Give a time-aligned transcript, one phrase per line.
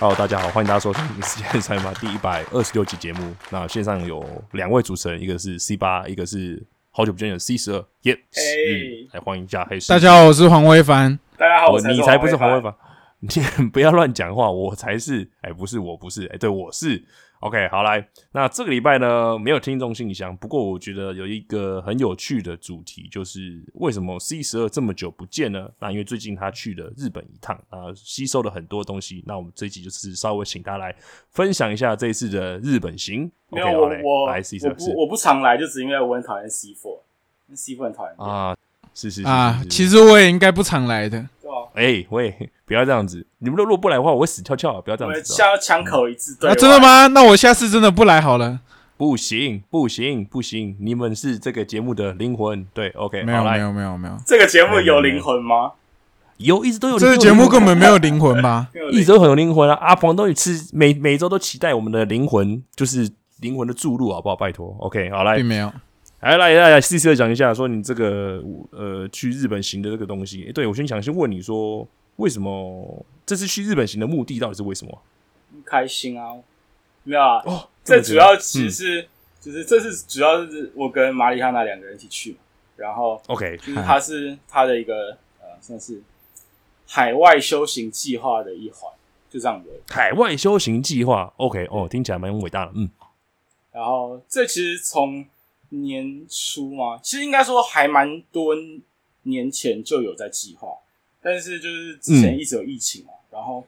[0.00, 3.34] Hello，大家好，欢迎大家收听《时间赛马》第一百二十六集节目。
[3.50, 7.84] 那线上有两位主持人，一个是 C 八，一个是好久不见的 C 十二。
[8.02, 9.88] 耶，嘿嗯，来欢迎一下黑石。
[9.88, 11.18] 大家好，我是黄威凡。
[11.36, 12.74] 大家好，我我你才不是黄伟伟凡，
[13.58, 15.28] 你不要乱讲话，我才是。
[15.40, 17.04] 哎，不是，我不是，哎，对，我是。
[17.40, 25.70] OK，好来，那这个礼拜呢没有听众信箱，不过我觉得有一个很有趣的主题，就是为什么 C 十二这么久不见呢？
[25.78, 29.22] 那因为最近他去了日本一趟啊，吸收了很多东西。
[29.24, 30.92] 那我们这一集就是稍微请他来
[31.30, 33.30] 分享一下这一次的日本行。
[33.50, 36.98] 没有我我 C 十二是我不我不常来，就只因为我很讨厌 C four，
[37.46, 38.56] 因为 C four 很讨厌啊，
[39.00, 41.24] 是是是啊，其实实我也应该不常来的。
[41.74, 42.34] 哎喂，
[42.66, 44.80] 不要这样子，你们如果不来的话，我会死翘翘啊！
[44.84, 45.22] 不要这样子哦。
[45.24, 46.80] 现在要枪口一致对啊，真的？
[46.80, 47.06] 吗？
[47.06, 48.58] 那我下次真的不来好了。
[48.96, 50.76] 不行，不行，不行！
[50.80, 52.66] 你们是这个节目的灵魂。
[52.74, 55.72] 对，OK，没有没有没有没有，这个节目有灵魂吗？
[56.38, 58.66] 有一直都有这个节目根本没有灵魂吧？
[58.90, 59.78] 一直都很有灵魂啊！
[59.80, 63.08] 阿鹏都有吃，每每周都期待我们的灵魂，就是
[63.40, 64.34] 灵魂的注入，好不好？
[64.34, 65.72] 拜托，OK，好来并，没有。
[66.20, 70.42] 来来来来，细细的讲一下，说你这个呃去日本行的这个东西。
[70.44, 75.02] 诶对我先想先问你说，为什么这次去日本行的目的到底是为什么？
[75.64, 76.34] 开心啊！
[77.04, 79.08] 没有啊，哦，这主要其嗯实是
[79.40, 82.38] 就是这是主要是我跟马里哈娜两个人一起去嘛，
[82.76, 86.02] 然后 OK，就是它是它的一个呃算是
[86.86, 88.92] 海外修行计划的一环，
[89.30, 89.70] 就这样子。
[89.88, 92.90] 海外修行计划，OK，哦，听起来蛮伟大的，嗯，
[93.72, 95.24] 然后这其实从
[95.70, 98.54] 年初嘛，其实应该说还蛮多
[99.22, 100.78] 年前就有在计划，
[101.20, 103.66] 但是就是之前一直有疫情嘛，然后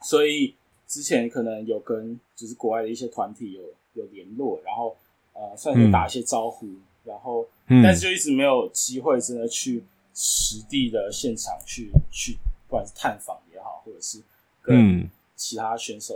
[0.00, 0.54] 所以
[0.86, 3.62] 之前可能有跟就是国外的一些团体有
[3.94, 4.96] 有联络，然后
[5.32, 6.68] 呃算是打一些招呼，
[7.04, 7.82] 然后嗯。
[7.82, 9.82] 但是就一直没有机会真的去
[10.14, 14.22] 实地的现场去去，不管是探访也好，或者是
[14.60, 15.10] 跟嗯。
[15.34, 16.14] 其他选手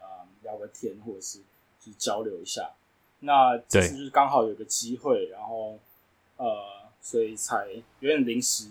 [0.00, 1.38] 啊、呃聊个天，或者是
[1.80, 2.68] 去交流一下。
[3.26, 5.78] 那这次对就是刚好有个机会，然后
[6.38, 6.46] 呃，
[7.00, 7.66] 所以才
[8.00, 8.68] 有点临时，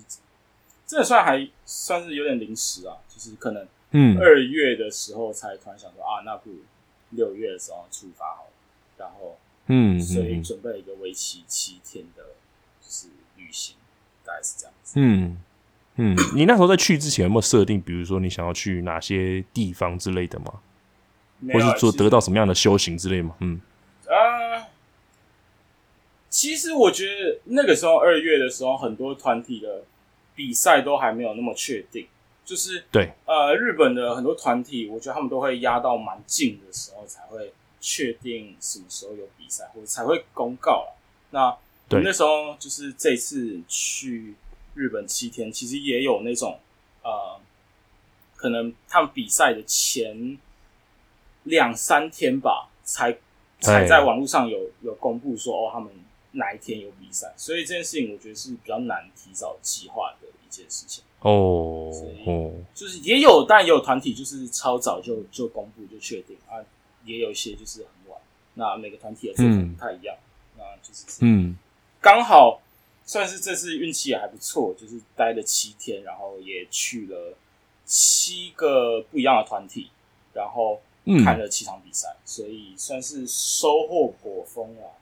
[0.88, 6.58] 这算还算是有点临时啊，就是可能嗯二月的时候才突然想说啊，那不如
[7.12, 8.52] 六月的时候出发好了，
[8.98, 12.24] 然后嗯，所以嗯准备了一个为期七天的，
[12.82, 13.76] 就是旅行，
[14.24, 14.94] 大概是这样子。
[14.98, 15.38] 嗯
[15.98, 20.54] 嗯，你那时候在去之前有没有设定，比如说你想要去哪些地方之类的吗？
[21.52, 23.36] 或是做得到什么样的修行之类吗？
[23.40, 23.75] 嗯啊，
[26.46, 29.84] 其实我觉得那个时候二月的时候，很多团体的
[30.36, 32.08] 比赛都还没有那么确定。
[32.46, 37.52] 就是对，呃，日本的很多团体，我觉得他们都会压到蛮近的时候才会
[37.82, 40.96] 确定什么时候有比赛，或者才会公告了。
[41.32, 41.58] 那
[41.90, 44.36] 对那时候就是这次去
[44.76, 46.60] 日本七天，其实也有那种
[47.02, 47.40] 呃，
[48.36, 50.38] 可能他们比赛的前
[51.46, 53.18] 两三天吧，才
[53.62, 55.90] 才在网络上有有公布说哦，他们
[56.36, 61.04] 哪一天有比赛，所以这件事情我觉得是比较难提早计划的一件事情。
[61.22, 61.92] 哦
[62.28, 66.62] 哦，就是也有，但也有团体就是超早就就公布就确定啊，
[67.04, 68.22] 也有一些就是很晚。
[68.54, 70.16] 那每个团体的做法嗯不太一样，
[70.58, 71.58] 那就是嗯
[72.00, 72.62] 刚好
[73.06, 77.36] 算是这次运气也还不错，就是待了七天，然后也去了
[77.86, 79.90] 七个不一样的团体，
[80.34, 80.80] 然后
[81.24, 84.94] 看嗯，了七场比赛，所以算是收获颇丰啊。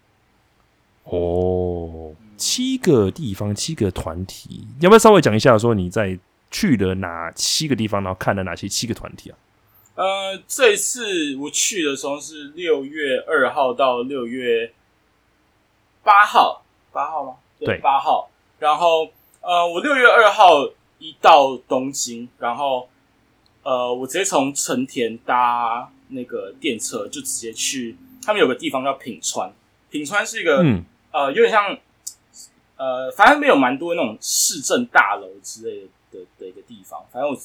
[1.03, 6.17] 哦，七个地方，七个团体，要不要稍微讲一下，说你在
[6.49, 9.37] 去了哪七个地方，然后看了哪些七个团体啊？
[9.95, 14.73] 呃，这一次我去的时候是六月二号到六月
[16.03, 17.35] 八号，八号吗？
[17.59, 18.29] 对八号。
[18.59, 19.09] 然后
[19.41, 22.87] 呃，我六月二号一到东京，然后
[23.61, 29.51] 呃，我直接从成田搭那个电车，就直接去他们有个地方叫品川，
[29.91, 30.83] 品川是一个、嗯
[31.13, 31.77] 呃，有点像
[32.75, 37.05] 呃，反正没有蛮多那种市政大楼之类的的的一个地方。
[37.11, 37.39] 反正我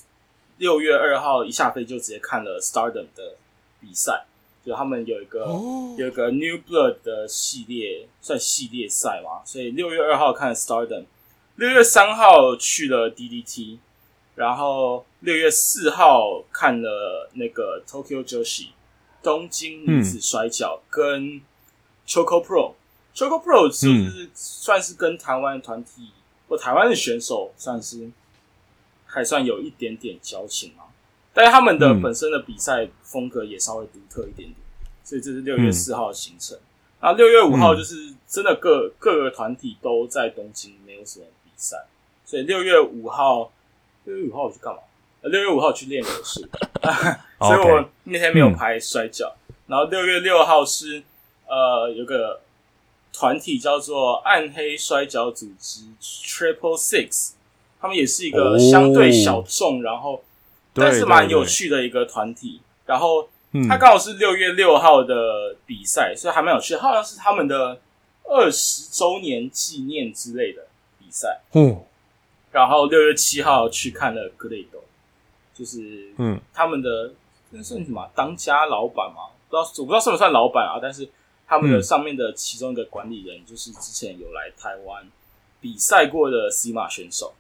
[0.57, 3.37] 六月二号一下飞就直接看了 Stardom 的
[3.79, 4.25] 比赛，
[4.65, 9.43] 就他们有一个、哦有一个 New Blood 的系列，算系列赛嘛。
[9.45, 11.05] 所以六月二号看了 Stardom，
[11.57, 13.79] 六月三号去了 DDT，
[14.35, 18.69] 然后六月四号看了那个 Tokyo Joshi
[19.23, 21.43] 东京女子摔跤跟
[22.07, 22.73] Choco Pro。
[23.19, 26.13] Choco Pro 是不是算是跟台湾团体
[26.49, 28.09] 或台湾的选手算是
[29.07, 30.85] 还算有一点点交情嘛？
[31.35, 34.55] 但是他们的嗯本身的比赛风格也稍微独特一点点，
[35.03, 36.57] 所以这是六月四号的行程。
[37.01, 41.87] 那六月五号就是真的各各个团体都在东京，没有什么比赛，
[42.25, 43.51] 所以六月五号，
[44.05, 44.81] 六月五号我去干嘛？
[45.23, 46.47] 六月五号去练柔术，
[47.41, 49.35] 所以我那天没有拍摔跤。
[49.67, 51.03] 然后六月六号是
[51.49, 52.41] 呃有个
[53.13, 57.33] 团体叫做暗黑摔跤组织 Triple Six，
[57.81, 60.23] 他们也是一个相对小众，然后
[60.73, 62.61] 但是蛮有趣的一个团体。
[62.87, 63.29] 然后
[63.69, 66.77] 他刚好是六月六号的比赛，所以还蛮有趣。
[66.77, 67.81] 好像是他们的
[68.25, 70.67] 二十周年纪念之类的
[70.99, 71.41] 比赛。
[71.53, 71.85] 嗯，
[72.53, 74.83] 然后六月七号去看了 g l a d o
[75.55, 77.13] 就是嗯他们的
[77.51, 79.35] 那算什么当家老板嘛？
[79.51, 80.79] 不知道我不知道算不算老板啊？
[80.81, 81.09] 但是
[81.49, 85.05] 他们的上面的其中一个管理人，就是之前有来台湾
[85.61, 87.35] 比赛过的 C 马选手。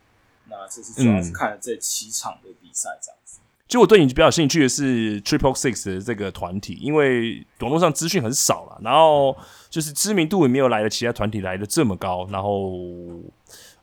[0.50, 3.38] 那这次主要是看了这七场的比赛，这样子。
[3.68, 9.36] 其实我对你比较兴趣的是 Triple Six 的这个团体，因为网络上资讯很少了，然后
[9.68, 12.72] 就是知名度也没有来的其他团体来的这么高，然后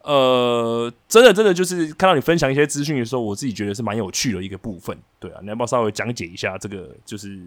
[0.06, 4.98] 呃，真的真的就是看到你分享一些资讯的时候，我自己觉得是蛮有趣的一个部分。
[5.20, 6.96] 对啊，你要不要稍微讲解一下这个？
[7.04, 7.40] 就是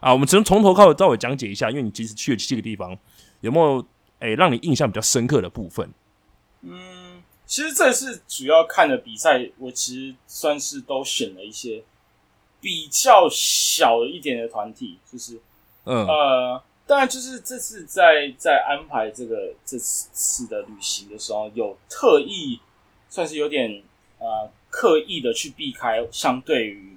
[0.00, 2.96] 啊，我们从从头到尾讲解一下，因为你其实去了七个地方，
[3.40, 3.84] 有没有
[4.20, 5.90] 哎让你印象比较深刻的部分？
[6.62, 7.22] 嗯。
[7.46, 11.84] 其实这次主要看的比赛，我其实算是都选了一些
[12.58, 15.38] 比较小一点的团体，就是
[15.84, 22.60] 嗯呃，当然就是这次在在安排这个这次的旅行的时候，有特意
[23.08, 23.82] 算是有点
[24.18, 26.96] 呃刻意的去避开相对于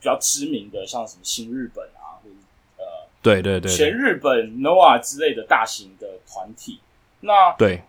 [0.00, 2.34] 比较知名的，像什么新日本啊，或者
[2.78, 2.84] 呃
[3.22, 6.80] 对对对全日本 NOA 之类的大型的团体，
[7.20, 7.82] 那对。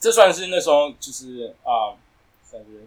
[0.00, 1.96] 这算是那时候就是啊，
[2.44, 2.86] 算是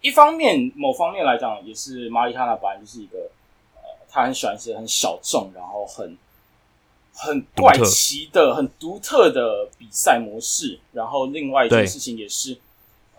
[0.00, 3.30] 一方面，某方面来讲，也是马里哈纳本来就是一个
[3.74, 6.16] 呃，他很喜欢一些很小众，然后很
[7.16, 10.78] 很怪奇的、很独特的比赛模式。
[10.92, 12.56] 然后另外一件事情也是，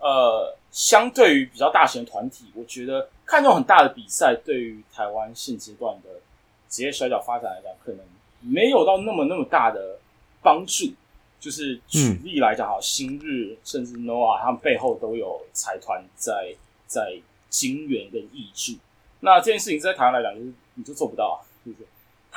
[0.00, 6.20] 呃，相对于比较大型的团体，我觉得看这种很大的比赛，对于台湾现阶段的
[6.68, 8.00] 职业摔跤发展来讲，可能
[8.40, 9.98] 没有到那么那么大的
[10.42, 10.92] 帮助。
[11.40, 16.52] 就是举例来讲，哈，新日甚至 NOA，他们背后都有财团在
[16.88, 17.16] 在
[17.48, 18.76] 金援跟挹注。
[19.20, 21.86] 那这件事情在台湾来讲，就是你就做不到，啊，是不对？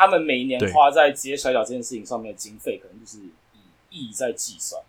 [0.02, 3.60] 他们每一年花在职业摔跤这件事情上面的经费，可能就是以
[3.92, 4.82] 亿在计算。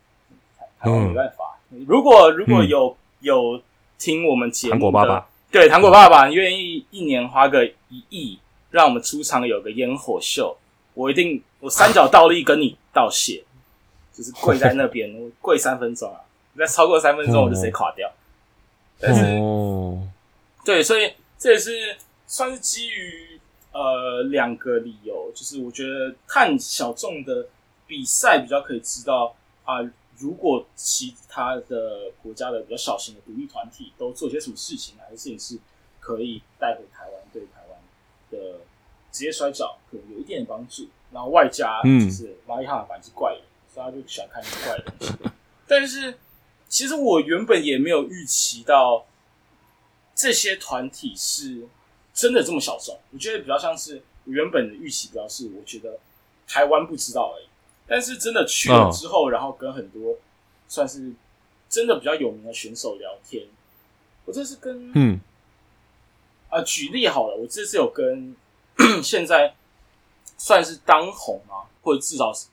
[0.80, 1.58] 台湾没办法。
[1.86, 3.60] 如果如果有有
[3.98, 8.38] 听我们节目的，对糖果爸爸愿意一年花个一亿，
[8.70, 10.56] 让我们出场有个烟火秀，
[10.94, 13.44] 我一定我三角倒立跟你道谢。
[14.14, 15.10] 就是跪在那边，
[15.40, 16.20] 跪三分钟啊！
[16.54, 18.12] 再超过三分钟，我就直接垮掉。
[19.00, 19.22] 但是，
[20.66, 23.31] 对，所以这也是算是基于
[23.72, 27.48] 呃两个理由，就是我觉得看小众的
[27.86, 29.34] 比赛比较可以知道
[29.64, 29.80] 啊，
[30.18, 35.58] 如果其他的国家的比较小型的独立团体都做些什么事情，哪些事情是
[36.00, 37.78] 可以带回台湾，对台湾
[38.30, 38.60] 的
[39.10, 40.88] 职业摔跤可能有一点帮助。
[41.12, 43.42] 然后外加就是马里哈反是怪人。
[43.74, 45.14] 所以他就喜欢看怪的东西，
[45.66, 46.18] 但是
[46.68, 49.06] 其实我原本也没有预期到
[50.14, 51.66] 这些团体是
[52.12, 52.98] 真的这么小众。
[53.12, 55.98] 我觉得比较像是我原本的预期，比较是我觉得
[56.46, 57.46] 台湾不知道而已。
[57.86, 60.16] 但是真的去了之后，然后跟很多
[60.68, 61.12] 算是
[61.68, 63.46] 真的比较有名的选手聊天，
[64.24, 65.20] 我这是跟嗯
[66.48, 68.34] 啊举例好了，我这次有跟
[69.02, 69.54] 现在
[70.38, 72.46] 算是当红啊，或者至少是。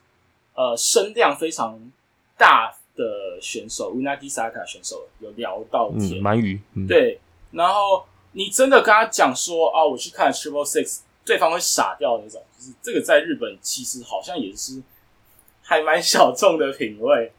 [0.52, 1.80] 呃，声量非常
[2.36, 7.18] 大的选手，Unagi Saka 选手有聊到天，鳗鱼对，
[7.52, 14.82] 然后你真的跟他讲说啊，我去看 Triple Six，对方会傻掉那种，就是这个在日本其实好像也是
[15.62, 17.32] 还蛮小众的品味，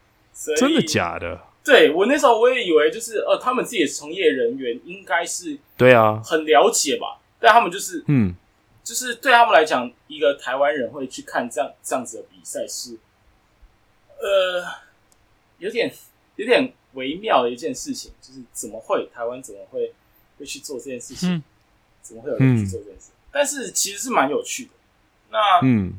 [0.56, 1.40] 真的假的？
[1.64, 8.34] 对我那时候我也以为就是呃，他们自己的从业人员应该是对啊，很了解吧，但他们就是嗯，
[8.82, 12.98] 就是对他们来讲，一个台湾人会去看这样这样子的比赛是。
[14.20, 14.64] 呃，
[15.58, 15.92] 有点
[16.36, 19.92] 有点微妙的一件事情，就是怎么会台湾怎么会
[20.42, 21.42] 会去做这件事情？
[22.02, 23.12] 怎么会有人去做这件事？
[23.30, 24.70] 但是其实是蛮有趣的。
[25.30, 25.94] 那嗯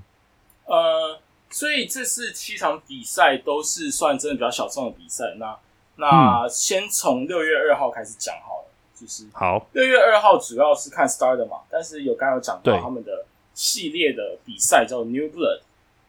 [0.66, 1.18] 呃，
[1.50, 5.36] 所以这次七场比赛都是算真的比较小众的比赛。
[5.40, 5.58] 那
[5.96, 8.68] 那先从六月二号开始讲好了，
[9.00, 15.62] 就是好六月二号主要是看 Star 的嘛，但是有刚刚有讲到他们的系列的比赛叫 New Blood。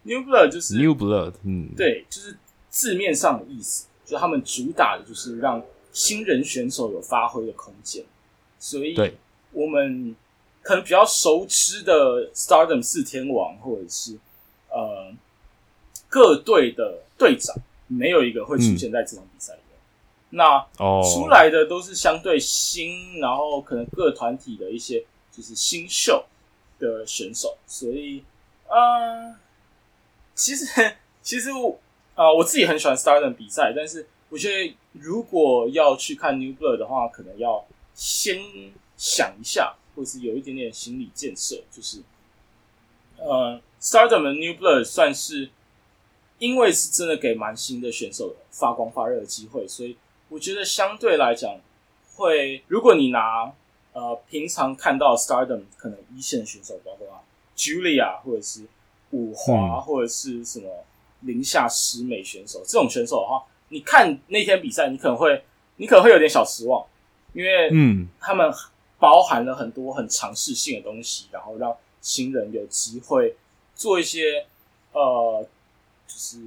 [0.02, 2.36] New Blood 就是 New Blood，嗯，对，就是
[2.68, 5.62] 字面上的意思，就他们主打的就是让
[5.92, 8.04] 新人选手有发挥的空间，
[8.64, 8.96] 所以
[9.52, 10.16] 我们
[10.62, 14.18] 可能比较熟知的 Stardom 四天王或者是
[14.70, 15.12] 呃
[16.08, 17.54] 各队的队长，
[17.88, 19.78] 没有一个会出现在这场比赛里面。
[20.30, 26.24] 那哦，出来的都是相对新，然后可能各团体的一些就是新秀
[26.78, 28.24] 的选手，所以
[28.66, 29.36] 呃，
[30.34, 30.64] 其实
[31.20, 31.78] 其实我
[32.14, 37.62] 啊、呃我自己很喜欢 Stardom 比赛，但是我觉得如果要去看 New Blood 的话，可能要
[37.94, 38.38] 先
[38.96, 41.98] 想一下，或者是有一点点心理建设，就是
[43.16, 45.50] 呃，Stardom 的 New Blood 算是
[46.38, 49.96] 因为是真的给蛮新的选手发光发热的机会，所以
[50.28, 51.58] 我觉得相对来讲
[52.16, 53.52] 会，如果你拿
[53.92, 57.06] 呃平常看到 Stardom 可能一线选手，包括
[57.56, 58.62] Julia 或者是
[59.10, 59.82] 五华、嗯。
[59.82, 60.84] 或者是什么
[61.20, 65.44] 零下十美选手这种选手的话，你看那天比赛，你可能会
[65.76, 66.84] 你可能会有点小失望，
[67.34, 68.50] 因为嗯他们
[68.98, 73.36] 包含了很多很尝试性的东西，然后让新人有机会
[73.74, 74.46] 做一些
[74.92, 75.46] 呃，
[76.06, 76.38] 就是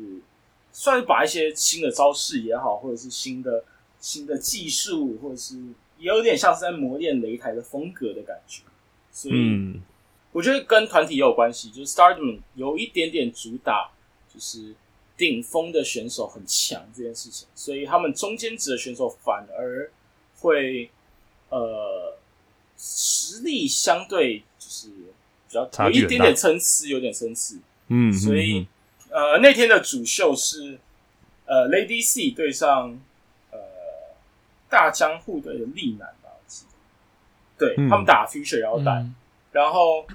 [0.72, 3.64] 算是把一些新的招式也好，或者是新的
[4.00, 5.56] 新的技术，或者是
[6.00, 8.64] 也有点像是在磨练擂台的风格的感觉。
[9.12, 9.82] 所以嗯
[10.32, 13.90] 我觉得跟团体也有关系，就是 Stardom 有一点点主打
[14.32, 14.76] 就是
[15.18, 19.90] 顶峰的选手很强这件事情，所以他们中间值的选手反而
[20.40, 20.90] 会
[21.50, 22.16] 呃
[22.78, 24.88] 实力相对就是
[25.48, 27.56] 比较有一点点参差，有点参差。
[27.88, 28.68] 嗯，所以
[29.10, 30.78] 嗯呃那天的主秀是
[31.46, 33.00] 呃 Lady C 对上
[33.52, 33.58] 呃
[34.70, 36.66] 大江户队的丽男吧，我记
[37.58, 38.92] 得，对、嗯他们打 Future 腰带。
[38.94, 39.16] 嗯
[39.54, 40.06] 然后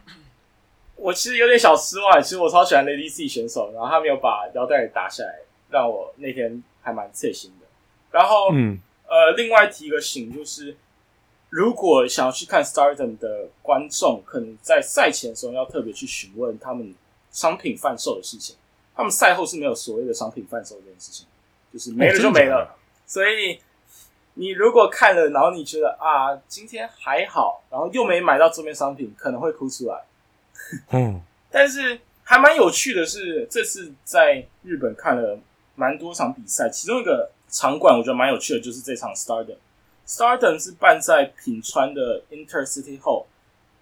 [0.95, 7.67] 我其实有点小失望，其实我超喜欢 Lady C 选手，然后他没有把腰带打下来，让我那天还蛮刺心的。
[8.12, 8.79] 然后、嗯
[9.12, 10.75] 呃，另外提一个醒就是，
[11.50, 16.95] 如果想要去看 Stardom 的观众，可能在赛前的时候要特别去询问他们
[17.31, 18.57] 商品贩售的事情。
[18.97, 21.26] 他们赛后是没有所谓的商品贩售这件事情，
[21.71, 22.75] 就是没了就没了。
[23.07, 23.61] 所以
[24.33, 30.04] 你如果看了，然后你觉得啊，今天还好，然后又没买到周边商品，可能会哭出来。
[30.92, 31.21] 嗯
[31.52, 35.38] 但是还蛮有趣的是，这次在日本看了
[35.75, 39.59] 蛮多场比赛，其中一个场馆我觉得蛮有趣的，就是这场 Stardom。
[40.04, 43.26] Stardom 是办在品川的 Intercity Hall，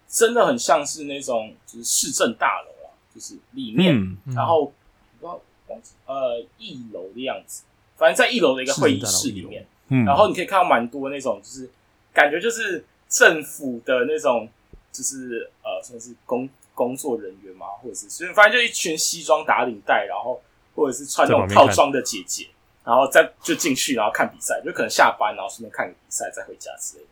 [0.07, 4.35] 真的很像是那种就是市政大楼啊，就是里面，嗯嗯。
[4.35, 4.73] 然后不
[5.19, 7.63] 知道忘记呃一楼的样子，
[7.97, 11.69] 反正在一楼的一个会议室里面，嗯，然后你可以看到蛮多那种，就是
[12.13, 14.47] 感觉就是政府的那种，
[14.91, 20.41] 就是呃，算是工工作人员嘛，或者是所以反正就一群西装打领带，然后
[20.75, 22.47] 或者是穿那种套装的姐姐，
[22.91, 27.09] 然后再就进去，然后看比赛，就可能下班然后顺便看个比赛再回家之类的，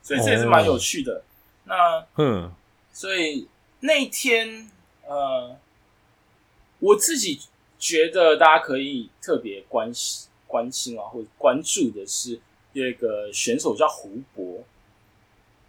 [0.00, 1.24] 所以这也是蛮有趣的。
[1.64, 2.52] 那嗯。
[2.92, 3.48] 所以
[3.80, 4.70] 那一天，
[5.04, 5.54] 呃，
[6.78, 7.40] 我自己
[7.78, 12.40] 觉得大家可以特别关心、关心啊，或者关注的是
[12.72, 14.64] 有一个选手叫胡博，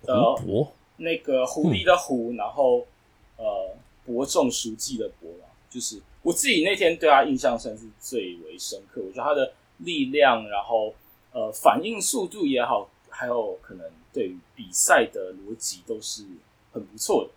[0.06, 2.88] 呃胡博那个狐狸的狐，然后
[3.36, 9.00] 呃伯仲书记的伯嘛，就是我自己那天对他印象算是最为深刻。
[9.02, 10.94] 我觉得他的力量，然后
[11.32, 16.26] 呃反应速度也好，还有可能对于比赛的逻辑都是
[16.74, 17.30] 很不错的。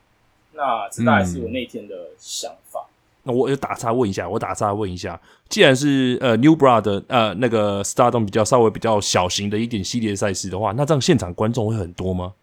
[0.54, 2.84] 那这大概是我那天的想法。
[3.22, 12.34] 那我打岔问一下，我打岔问一下，既然是呃 New Bra 的呃那个 Stardom 比较稍微比较小型的一点系列赛事的话，那这样现场观众会很多吗？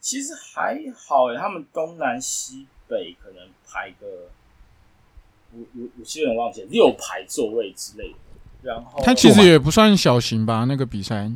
[0.00, 4.06] 其实还好诶，他们东南西北可能排个，
[5.56, 8.16] 我我我其实有点忘记了六排座位之类的。
[8.62, 11.30] 然后它其实也不算小型吧，那个比赛。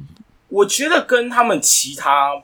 [0.49, 2.43] 我觉得跟他们其他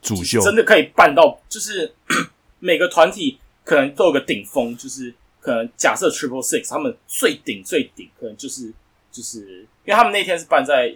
[0.00, 1.92] 主秀真的可以办到，就是
[2.60, 8.72] 每个团体可能都有个顶峰，就是可能假设 Triple Six 他们最顶最顶，可能就是
[9.10, 10.94] 就是因为他们那天是办在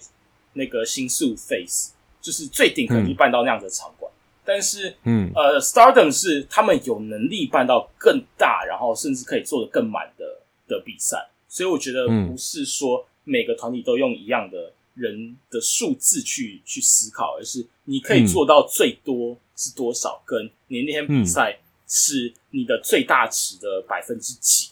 [0.52, 1.90] 那个新宿 Face，
[2.21, 4.03] 就是最顶可能就办到那样的场馆，
[4.45, 5.31] 但是嗯。
[5.35, 10.25] 呃，Stardom 是他们有能力办到更大，然后甚至可以做得更满的
[10.69, 12.31] 的比赛，所以我觉得嗯。
[12.31, 21.59] 不是说每个团体都用一样的人的数字去去思考，而是你可以做到最多是多少，跟你那天比赛
[21.89, 24.71] 是你的最大值的百分之几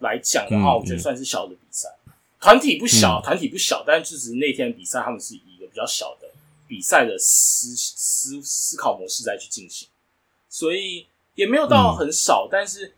[0.00, 1.88] 来讲的话，嗯我觉得算是小的比赛。
[2.38, 3.22] 团体不小，嗯。
[3.24, 6.25] 团体不小，但是就是那天比赛他们是以一个比较小的
[6.68, 9.88] 比赛的思思思考模式再去进行，
[10.48, 12.94] 所以也没有到很少，但是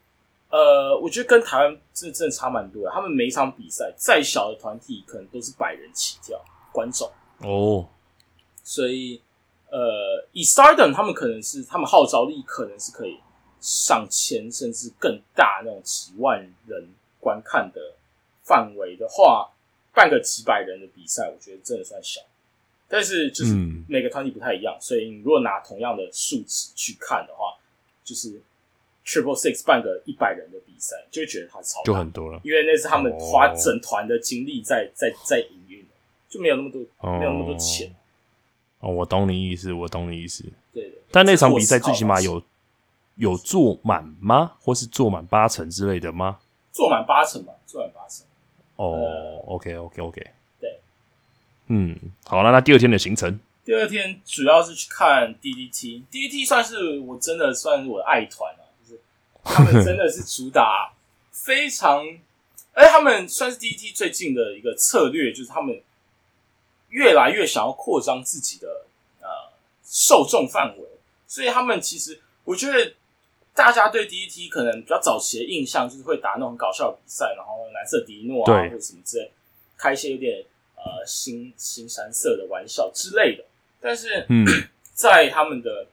[0.51, 2.91] 呃，我觉得跟台湾真的真的差蛮多的。
[2.91, 7.11] 他们每一场比赛再小的团体，可能都是百人起跳观众，
[7.41, 7.87] 哦，
[8.65, 9.21] 所以
[9.71, 13.19] 呃，以 Stardom 他们可能是他们号召力可能是可以
[13.61, 16.89] 上千甚至更大那种几万人
[17.21, 17.95] 观看的
[18.43, 19.51] 范围的话，
[19.93, 22.23] 办个几百人的比赛，我觉得真的算小。
[22.89, 27.55] 但是就是嗯每个团体不太一样，所以你如果拿同样的数值去看的话，
[28.03, 28.41] 就是
[29.05, 32.41] Triple Six 办个一百人的比赛，就会觉得它超大，就很多了。
[32.45, 35.85] 因为那是他们花哦整团的精力在在在营运，
[36.29, 37.95] 就没有那么多哦没有那么多钱。
[38.81, 40.45] 哦，我懂你意思，我懂你意思。
[40.73, 42.43] 对的，但那场比赛最起码有
[43.17, 44.53] 有坐满吗？
[44.61, 46.39] 或是坐满八成之类的吗？
[46.73, 48.25] 坐满八成吧，坐满八成。
[48.77, 50.27] 哦，OK OK OK，
[51.69, 59.01] 嗯，好了，那第二天的行程，第二天主要是去看 DDT，DDT 算是我真的算是我的爱团啊，就是
[59.45, 60.93] 他们真的是主打
[61.31, 62.05] 非常，
[62.73, 65.81] 哎，他们算是 DDT 最近的一个策略，就是他们
[66.89, 68.87] 越来越想要扩张自己的
[69.21, 69.29] 呃
[69.85, 70.85] 受众范围，
[71.27, 72.95] 所以他们其实我觉得
[73.53, 79.31] 大家对 DDT 可能比较早期的印象就是会打那种搞笑的比赛，然后蓝色迪诺啊或者什么之类，
[79.77, 80.43] 开一些有点
[80.85, 83.45] 呃新新山色的玩笑之类的。
[83.81, 84.45] 但是嗯，
[84.95, 85.87] 在他们的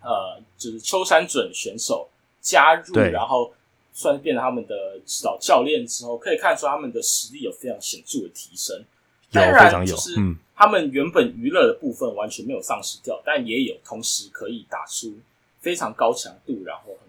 [0.00, 2.08] 呃，就是秋山准选手
[2.40, 3.52] 加入，然后
[3.92, 8.84] 算是变成他们的指导教练之后，可以看出他们的实力有非常显著的提升。
[9.30, 15.18] 当然有就，是嗯，他们原本娱乐的部分完全没有丧失掉，但也有同时可以打出
[15.60, 17.08] 非常高强度，然后很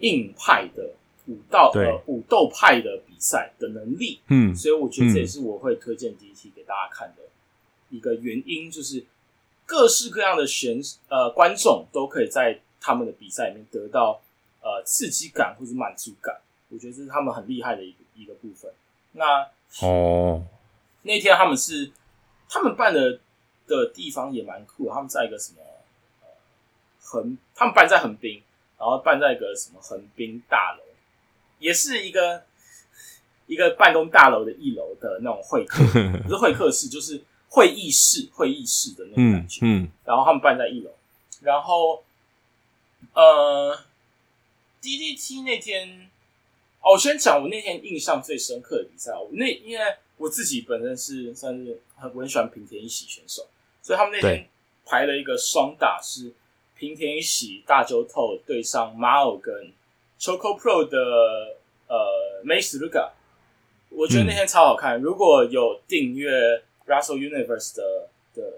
[0.00, 0.90] 硬派的
[1.28, 4.20] 武道对呃武斗派的比赛的能力。
[4.28, 7.22] 嗯，所以我觉得这也嗯是我会推荐 DT 给大家看的
[7.90, 9.04] 一个原因，就是
[9.64, 14.20] 各式各样的选呃观众都可以在他们的比赛里面得到
[14.60, 18.72] 呃刺激感或者满足感，我觉得这是他们很厉害的一个一个部分。
[19.12, 19.48] 那
[19.82, 20.42] 哦，
[21.02, 21.90] 那天他们是
[22.48, 23.20] 他们办的
[23.66, 25.58] 的地方也蛮酷的，他们在一个什么
[26.22, 26.28] 呃
[27.02, 28.42] 横，他们办在横滨，
[28.78, 30.82] 然后办在一个什么横滨大楼，
[31.58, 32.44] 也是一个
[33.46, 35.82] 一个办公大楼的一楼的那种会客，
[36.24, 39.60] 不是会客室，就是会议室，会议室的那种嗯感觉。
[39.62, 40.90] 嗯，然后他们办在一楼，
[41.40, 42.04] 然后
[43.14, 43.78] 呃
[44.82, 46.10] ，DDT 那天，
[46.80, 49.12] 哦，我先讲我那天印象最深刻的比赛。
[49.12, 49.84] 我那因为
[50.18, 53.46] 我自己本身是算是很我很喜欢平田一喜选手，
[53.82, 54.48] 所以他们那天
[54.84, 56.32] 排了一个双打，是
[56.76, 59.72] 平田一喜大周透对上 Mao 跟
[60.20, 61.57] Choco Pro 的
[61.88, 63.10] 呃 Mace Luca，
[63.88, 65.00] 我觉得那天超好看。
[65.00, 68.52] 如果有订阅 Russell Universe 的的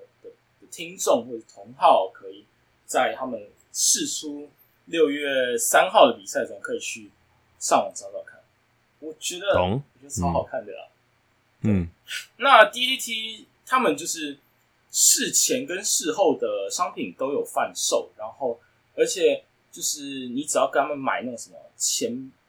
[0.70, 2.44] 听众或者同号，可以
[2.86, 4.50] 在他们试出
[4.86, 7.10] 六月三号的比赛中，可以去
[7.58, 8.40] 上网找找看。
[9.00, 10.88] 我觉得，我觉得超好看的啦。
[11.62, 11.88] 嗯，
[12.36, 14.38] 那 DDT 他们就是
[14.90, 18.60] 事前跟事后的商品都有贩售，然后
[18.96, 22.39] 而且就是你只要跟他们买那种什么签呃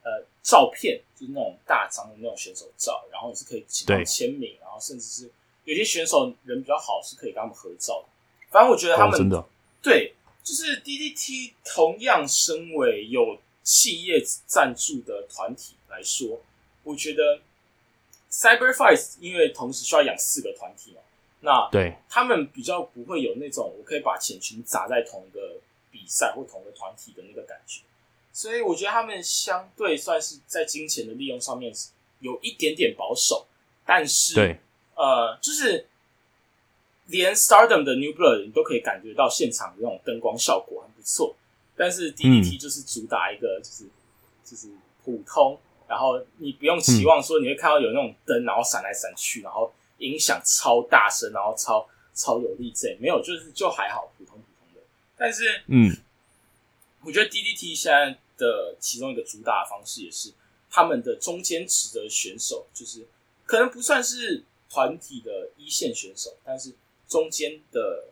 [0.43, 5.31] 照片，就是那种大张的那种选手照，然后你是可以请他们签名，然后甚至是
[5.65, 8.07] 有些选手人比较好，是可以跟他们合照的。
[8.49, 9.45] 反正我觉得他们、哦真的，
[9.81, 16.41] 对，就是 DDT 同样身为有企业赞助的团体来说，
[16.83, 17.41] 我觉得
[18.31, 21.01] Cyber Fight 因为同时需要养四个团体嘛，
[21.41, 25.57] 那对，他们比较不会有那种我可以把钱全砸在同一个
[25.91, 27.81] 比赛或同一个团体的那个感觉，
[28.33, 31.73] 所以我觉得他们相对算是在金钱的利用上面
[32.19, 33.47] 有一点点保守，
[33.85, 34.59] 但是对，
[34.95, 35.87] 呃，就是
[37.07, 41.35] 连 Stardom 的 New Blood 你都可以感觉到现场的那种灯光效果很不错，
[41.75, 43.85] 但是 DDT 就是主打一个就是、
[44.45, 44.69] 就是
[45.03, 54.81] 普通，然后你不用期望说你会看到有那种灯，然后闪来闪去，然后音响超大声，然后超超有力这没有，就是就还好，普通普通的。
[55.17, 55.91] 但是嗯，
[57.03, 60.31] 我觉得 DDT 现在的其中一个主打的方式也是
[60.69, 63.05] 他们的中间值的选手，就是
[63.45, 66.73] 可能不算是团体的一线选手，但是
[67.07, 68.05] 中间的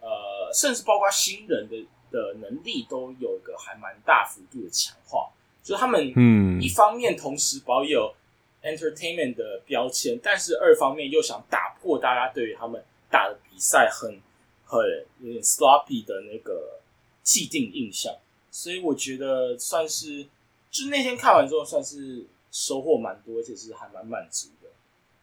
[0.00, 1.76] 呃，甚至包括新人的
[2.10, 5.30] 的能力都有一个还蛮大幅度的强化，
[5.62, 6.60] 就是他们嗯。
[6.60, 8.14] 一方面同时保有
[8.62, 14.20] entertainment 的标签，但是二方面又想打破大家对于他们打的比赛很
[14.64, 14.80] 很
[15.20, 16.80] 有点 sloppy 的那个
[17.26, 18.14] 既定印象，
[18.52, 20.22] 所以我觉得算是，
[20.70, 24.68] 就是那天看完之后算是收获蛮多，而且是还蛮满足的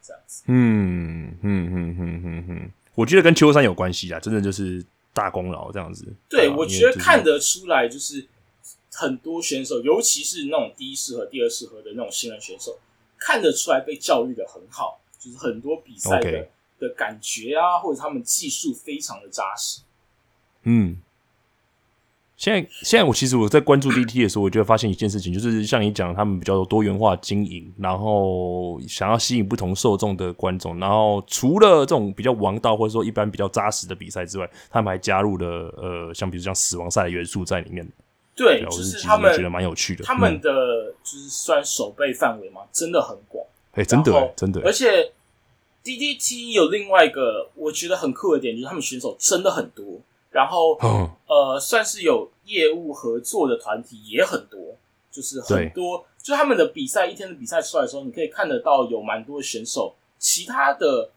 [0.02, 0.42] 这样子。
[0.48, 6.06] 嗯嗯嗯嗯嗯嗯，我觉得跟秋山有关系啊，真的就是大功劳这样子。
[6.28, 7.24] 对，啊我觉得看。
[7.24, 8.26] 得出来，就是
[8.92, 12.78] 很多选手，尤其是那种第一适合、第二适合的那种新人选手，
[13.18, 19.80] 看得出来被教育的很好，就是很多比赛的的感觉啊，或者他们技术非常的扎实。
[20.64, 20.98] 嗯，
[22.36, 37.86] 现在现在我其实我在关注 DT 的时候，我就会发现一件事情，就是像你讲，他们比较多元化经营，然后想要吸引不同受众的观众，然后除了这种比较王道或者说一般比较扎实的比赛之外，他们还加入了呃，像比如像死亡赛的元素在里面。
[38.36, 40.02] 对，我就是他们觉得蛮有趣的。
[40.02, 43.46] 他们的就是算守备范围嘛，真的很广。
[43.74, 45.12] 哎、真的然后真的，而且
[45.84, 50.00] DDT 有另外一个我觉得很酷的点，就是他们选手真的很多，
[50.34, 51.08] 然后嗯。
[51.26, 54.76] 呃，算是有业务合作的团体也很多，
[55.10, 61.10] 就是很多，就他们的比赛一天的比赛出来的时候，你可以看得到有蛮多选手，其他的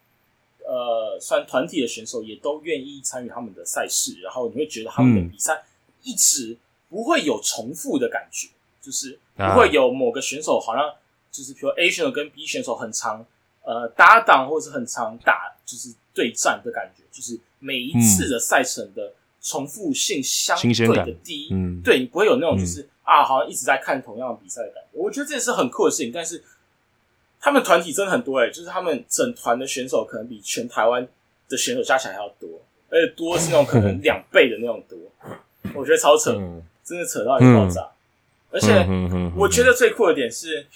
[0.66, 5.62] 呃，算团体的选手也都愿意参与他们的赛事，然后你会觉得他们的嗯比赛
[6.02, 6.56] 一直
[6.88, 8.48] 不会有重复的感觉，
[8.80, 9.54] 就是不啊。
[9.54, 10.90] 会有某个选手好像
[11.30, 13.24] 就是比如 A 选手跟 B 选手很长
[13.62, 21.80] 呃搭档或者是很常打就是对战的感觉，就是每一次的赛程的重复性相对的低，嗯。
[21.82, 24.88] 对你不会有那种嗯就是、啊，好像一直在看同样的比赛的感觉。
[24.92, 26.42] 我觉得这也是很酷的事情，但是
[27.40, 31.06] 他们团体真的很多诶、就是他们整团的选手可能比全台湾
[31.48, 34.98] 的选手加起来还要多，而且多是那种可能两倍的那种多，
[35.74, 37.88] 我觉得超扯，嗯，真的扯到一个爆炸。
[38.50, 38.72] 而且
[39.36, 40.66] 我觉得最酷的点是，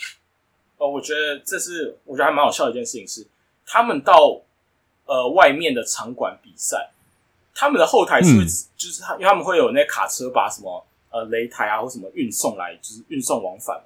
[0.76, 3.26] 呃，我觉得这是我觉得还蛮好笑的一件事情是，
[3.66, 4.40] 他们到
[5.12, 6.90] 呃外面的场馆比赛，
[7.54, 8.48] 他们的后台是会、嗯。
[8.76, 13.84] 就是他，因为他们会有那卡车把什么呃擂台啊或什么运送来，就是运送往返嘛。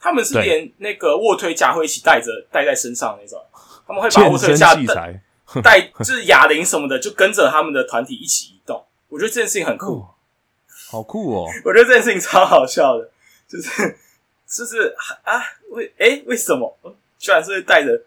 [0.00, 3.40] 他们是连那个卧推架会一起带着带在身上那种，
[3.86, 4.74] 他们会把卧推架
[5.62, 8.84] 带 就是哑铃什么的，就跟着他们的团体一起移动。
[9.08, 10.00] 我觉得这件事情很酷。
[10.00, 10.08] 哦，
[10.90, 13.10] 好酷哦， 我觉得这件事情超好笑的，
[13.48, 13.98] 就是
[14.48, 16.76] 就是啊，为哎、为什么？
[17.18, 18.02] 居然是会带着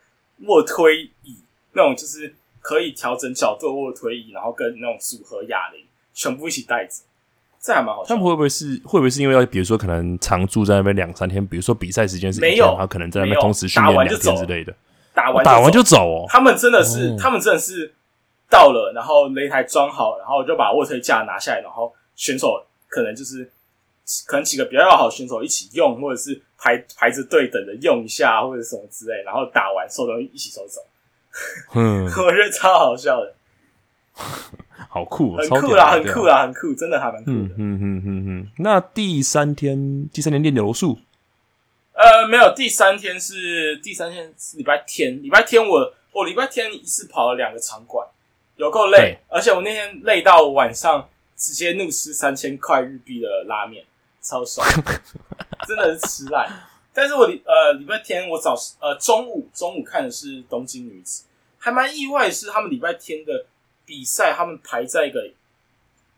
[0.45, 1.37] 卧推椅
[1.71, 2.35] 那种，就是
[2.67, 6.95] 可以调整角度的卧推椅，然后跟那种组合哑铃全部一起带着，
[7.61, 8.09] 这还蛮好的。
[8.09, 14.75] 他们会不会是会不会是因为要比如说可能常住在那边两三天，比如说比赛时间是没有他可能在那边同时训练两天之类的，
[15.13, 17.15] 打完打完就走走哦，他们真的是，哦。
[17.17, 17.93] 他们真的是
[18.49, 23.49] 到了，然后擂台装好，然后就把卧推架拿下来，然后选手可能就是
[24.25, 30.81] 可能几个比较要好的选手一起用，或者是排排着队等着用一下，或者什么之类，然后打完收东西一起收走，
[31.73, 33.35] 嗯， 我觉得超好笑的，
[34.89, 36.25] 好酷哦，很酷啦，很酷。
[36.25, 37.37] 啦，很酷，真的还蛮酷的。
[37.37, 40.99] 嗯嗯嗯嗯嗯，那第三天，第三天练柔术，
[41.93, 48.07] 呃，没有，第三天是第三天是礼拜天，礼拜天我我礼拜天一次跑了两个场馆，
[48.55, 53.83] 有够累，而且我那天累到晚上直接怒吃三千块日币的拉面，
[54.21, 54.65] 超爽，
[55.67, 56.49] 真的是吃烂。
[56.93, 61.25] 但是我礼呃礼拜天我早呃中午中午看的是东京女子，
[61.59, 63.45] 还蛮意外的是他们礼拜天的
[63.85, 65.31] 比赛，他们排在一个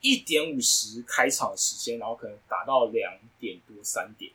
[0.02, 4.32] 一点五十开场的时间，然后可能打到两点多三点。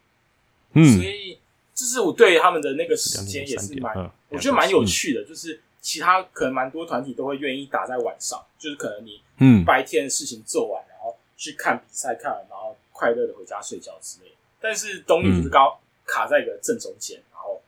[0.73, 1.39] 嗯所嗯，以
[1.75, 5.25] 这是我对他们的那个时间也是蛮，嗯我觉得蛮有趣的。
[5.25, 14.35] 就是其他可能蛮多团体都会愿意打在晚上，就是可能你嗯白天的事情做完，然后去看比赛，看完然后快乐的回家睡觉之类的。
[14.61, 17.63] 但是东嗯女就是刚卡在一个正中间，然后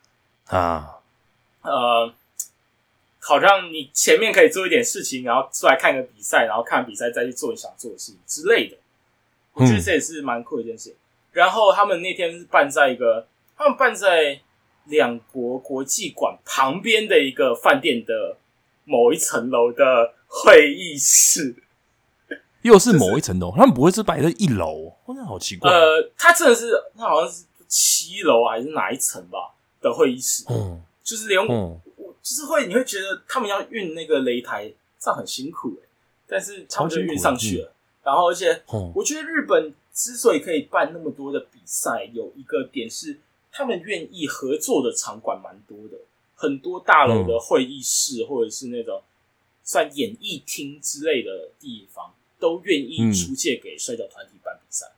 [0.47, 0.99] 啊，
[1.63, 2.15] 呃，
[3.27, 8.77] 好像你前面可以做一点事情，然后出来看个比赛，然后看比赛再去做你想做的事情之类的。
[9.53, 10.95] 我觉得这也是蛮酷的一件事情。
[11.33, 14.41] 然后他们那天是办在一个，他们办在
[14.85, 18.37] 两国国际馆旁边的一个饭店的
[18.85, 21.57] 某一层楼的会议室。
[22.63, 25.71] 又是某一层楼，他们不会是摆在一楼，哇，那好奇怪。
[25.71, 31.41] 呃，他真的是，他好像是七楼还是哪一层吧的会议室，嗯就是连
[32.27, 35.87] 就是会，你会觉得他们要运那个擂台，这样很辛苦哎、
[36.27, 37.73] 但是他们就运上去了。
[38.03, 43.21] 然后，而且哦我觉得日本之所以可以办那么多的比赛，有一个点是
[43.53, 45.99] 他们愿意合作的场馆蛮多的，
[46.35, 49.01] 很多大楼的会议室、或者是那种
[49.63, 54.91] 算演艺厅之类的地方，都愿意嗯出借给摔跤团体办比赛。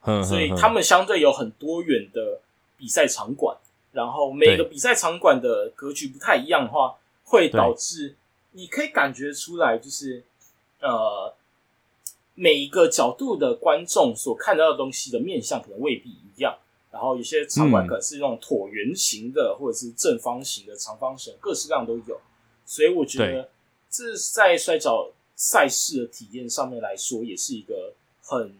[0.00, 2.40] 哼所以他们相对有很多元的
[2.76, 3.56] 比赛场馆，
[3.92, 8.16] 然后每个比赛场馆的格局不太一样的话，会导致
[8.52, 10.24] 你可以感觉出来，就是
[10.80, 11.34] 呃
[12.34, 16.58] 每一个角度的观众所看到的东西的面向可能未必一样。
[16.92, 22.20] 然后有些场馆嗯可能是那种椭圆形的，或者是正方形的、长方形，各式各样都有。
[22.66, 23.48] 所以我觉得
[23.88, 28.56] 这在摔跤赛事的体验上面来说，也是一个很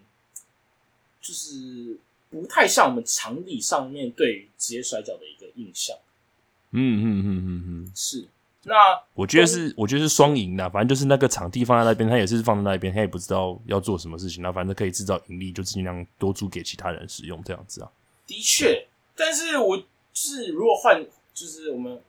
[1.20, 1.98] 就是
[2.30, 5.96] 不太像我们常理上面对于职业摔跤的一个印象。
[6.70, 8.28] 嗯嗯嗯嗯嗯，是，
[8.62, 8.74] 那
[9.14, 17.90] 我觉得是，我觉得是双赢的，反正就是那个场地放在那边，他也是放在那边，他也不知道要做什么事情，那反正可以制造盈利，就尽量多租给其他人使用，这样子啊。
[18.26, 22.00] 的确，但是我就是如果换，就是我们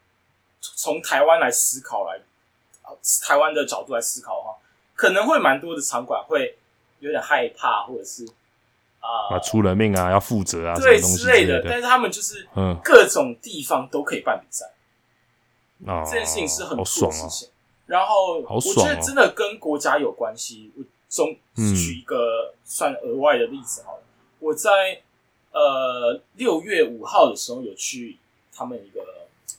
[0.59, 2.21] 从台湾来思考来，
[3.23, 4.55] 台湾的角度来思考的话，
[4.93, 6.55] 可能会蛮多的场馆会
[6.99, 8.27] 有点害怕，或者是
[9.01, 14.71] 啊、啊，出人命啊，要负责啊，对之类的，但是他们就是嗯各种地方都可以办比赛。
[15.85, 16.83] 啊，这件事情是很酷！
[16.83, 17.49] 的事情。
[17.87, 20.71] 然后我觉得真的跟国家有关系。
[20.77, 24.03] 我中嗯举一个算额外的例子好了，
[24.39, 25.01] 我在
[25.51, 28.17] 呃六月五号的时候有去
[28.55, 29.03] 他们一个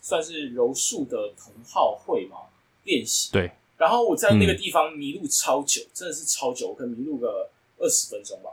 [0.01, 2.37] 算是柔术的同好会嘛
[2.85, 3.31] 练习。
[3.33, 8.51] 对，然后我在那个嗯地方迷路超久，真的是超久，我可能迷路个二十分钟吧。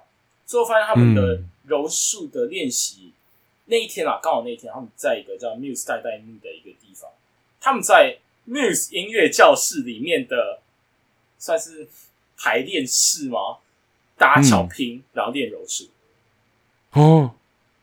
[0.50, 1.50] 最后发现他们的嗯。
[1.68, 3.14] 柔术的练习、
[3.66, 7.08] 那一天啊，刚好那一天他们在一个叫 Muse 代代木的一个地方，
[7.62, 10.62] 他们在 Muse 音乐教室里面的
[11.38, 11.88] 算是
[12.36, 13.60] 排练室吗？
[14.18, 15.90] 打巧拼，然后练柔术，
[16.94, 17.36] 哦，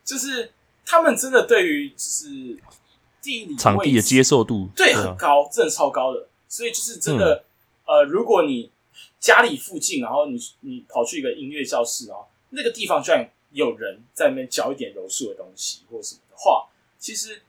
[0.04, 0.50] 就是
[0.84, 2.26] 他们真的对于就是
[3.22, 5.02] 地理场地的接受度对，啊。
[5.02, 6.26] 很高，真的超高的。
[6.48, 7.18] 所以就是真嗯。
[7.18, 7.44] 的，
[7.84, 8.72] 呃，如果你
[9.20, 17.42] 家里附近，然后你你跑去一个音乐教室，然后那个地方居然有人在那边教一点柔术的东西或者什么的话，其实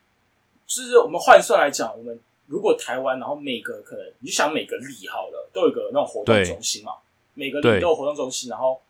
[0.66, 6.92] 就是我们换算来讲，我们如果台湾，然后每个可能你就想每个里好了，都有一个那种活动中心嘛，
[7.34, 8.80] 每个对里都有活动中心，然后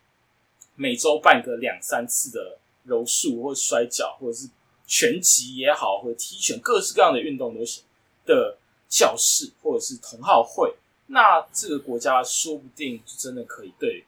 [0.75, 4.49] 每周办个两三次的柔术或摔跤，或者是
[4.87, 7.85] 拳击也好，或者踢拳，各式各样的运动都行
[8.25, 8.57] 的
[8.89, 10.75] 教室或者是同好会，
[11.09, 14.05] 那这个国家说不定就真的可以对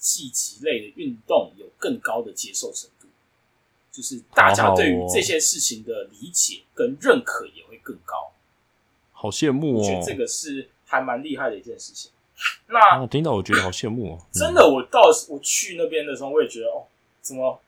[0.00, 3.06] 技击类的运动有更高的接受程度，
[3.92, 8.32] 就是大家对于这些事情的理解跟认可也会更高。
[9.12, 10.02] 好羡慕哦我觉得！
[10.02, 12.10] 这个是还蛮厉害的一件事情。
[12.68, 16.86] 那啊，听到我觉得好羡慕哦，嗯真的，我到我去那边的时候，我也觉得哦，
[17.20, 17.60] 怎么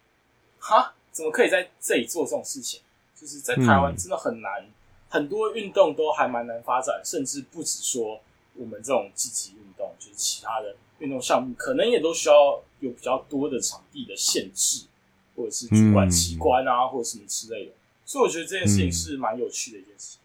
[0.58, 2.80] 哈，怎么可以在这里做这种事情？
[3.14, 4.66] 就是在台湾嗯真的很难，
[5.10, 8.18] 很多运动都还蛮难发展，甚至不止说
[8.54, 14.86] 我们这种积极运动，就是其他的运动项目，可能也都需要有比较多的场地的限制，
[15.34, 17.72] 或者是主管机关啊，或者什么之类的。
[18.06, 20.20] 所以我觉得这件事情是蛮有趣的一件事情。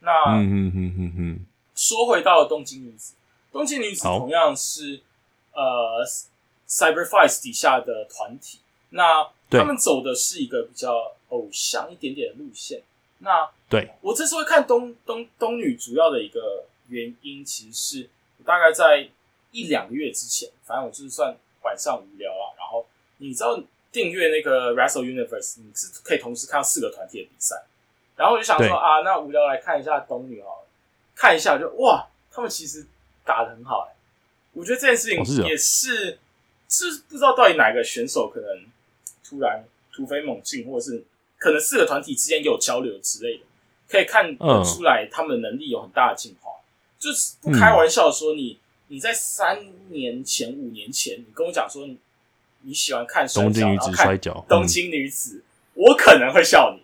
[0.00, 3.14] 那、嗯嗯嗯嗯嗯，说回到了东京女子，
[3.50, 5.00] 东京女子同样是
[5.52, 6.06] 呃
[6.68, 8.58] Cyberfice 底下的团体，
[8.90, 12.82] 那他们走的是一个比较偶像一点点的路线。
[13.20, 19.08] 那对，我这次会看东东东女，主要的一个原因，其实是我大概在
[19.50, 22.86] 一两个月之前，反正我就是算晚上无聊啊，然后
[23.18, 27.64] 你知道订阅那个 Wrestle Universe，你是可以同时看到四个团体的比赛，
[28.16, 30.66] 然后我就想说啊，那无聊来看一下东女好了，
[31.14, 32.86] 看一下就哇，他们其实
[33.24, 33.96] 打的很好哎、
[34.52, 35.46] 我觉得这件事情哦是哦。
[35.48, 36.18] 也是
[36.68, 38.66] 是不知道到底哪个选手可能
[39.24, 41.04] 突然突飞猛进，或者是
[41.38, 43.44] 可能四个团体之间有交流之类的，
[43.88, 44.64] 可以看得嗯。
[44.64, 46.52] 出来他们的能力有很大的进化。
[46.98, 51.96] 就是不开玩笑说你，你在三年前、五年前，你跟我讲说你
[52.62, 55.42] 你喜欢看东京女子然后看摔跤，东京女子，
[55.74, 56.82] 我可能会笑你，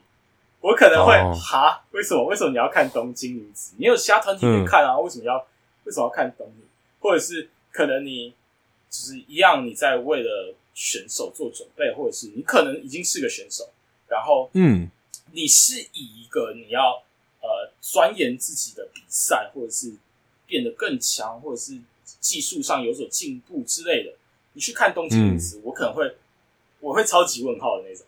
[0.61, 2.25] 我可能会哦哈、为什么？
[2.25, 3.75] 为什么你要看东京女子？
[3.79, 5.37] 你有其他团体可以看啊，为什么要
[5.85, 6.65] 为什么要看东女？
[7.01, 8.35] 或者是可能你
[8.89, 13.69] 就是一样，你在为了选手做准备，或者是你可能已经是个选手，
[14.09, 14.89] 然后嗯
[15.33, 17.03] 你是以一个你要
[17.41, 19.93] 呃钻研自己的比赛，或者是
[20.47, 21.79] 变得更强，或者是
[22.21, 24.13] 技术上有所进步之类的，
[24.53, 26.17] 你去看东京女子，我可能会
[26.81, 28.07] 我会超级问号的那种。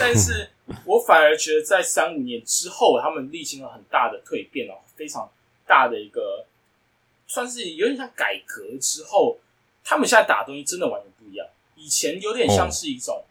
[0.00, 0.50] 但是
[0.86, 5.30] 我反而觉得在三五年之后，他们历经了很大的蜕变哦，非常
[5.66, 6.46] 大的一个
[7.26, 9.38] 算是有点像改革之后，
[9.84, 11.46] 他们现在打的东西真的完全不一样。
[11.76, 13.24] 以前有点像是一种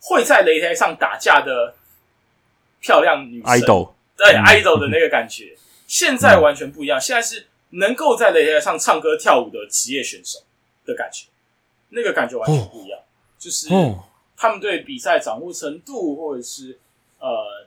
[0.00, 1.74] 会在擂台上打架的
[2.80, 7.00] 漂亮女生，idol，对、嗯 idol 的那个感觉，现在完全不一样。
[7.00, 10.40] 现在是能够在擂台上唱歌跳舞的职业选手
[10.86, 11.28] 的感觉，
[11.90, 12.98] 那个感觉完全不一样。
[13.38, 14.04] 就是哦，
[14.36, 16.78] 他们对比赛掌握程度，或者是
[17.18, 17.66] 呃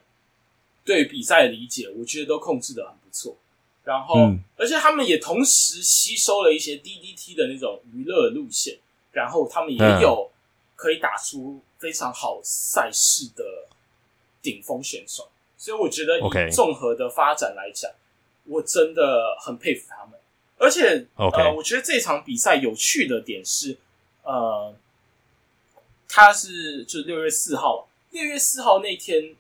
[0.84, 3.36] 对比赛的理解，我觉得都控制的很不错。
[3.84, 8.80] 然后，嗯而且他们也同时吸收了一些 DDT 的那种娱乐路线，
[9.12, 10.32] 然后他们也嗯有
[10.76, 13.44] 可以打出非常好赛事的
[14.42, 15.30] 顶峰选手。
[15.58, 17.92] 所以我觉得以综合的发展来讲，
[18.46, 20.20] 我真的很佩服他们。
[20.58, 23.78] 而且呃，我觉得这场比赛有趣的点是，
[24.24, 24.74] 呃，
[26.08, 29.36] 他是就是六月四号，六月四号那天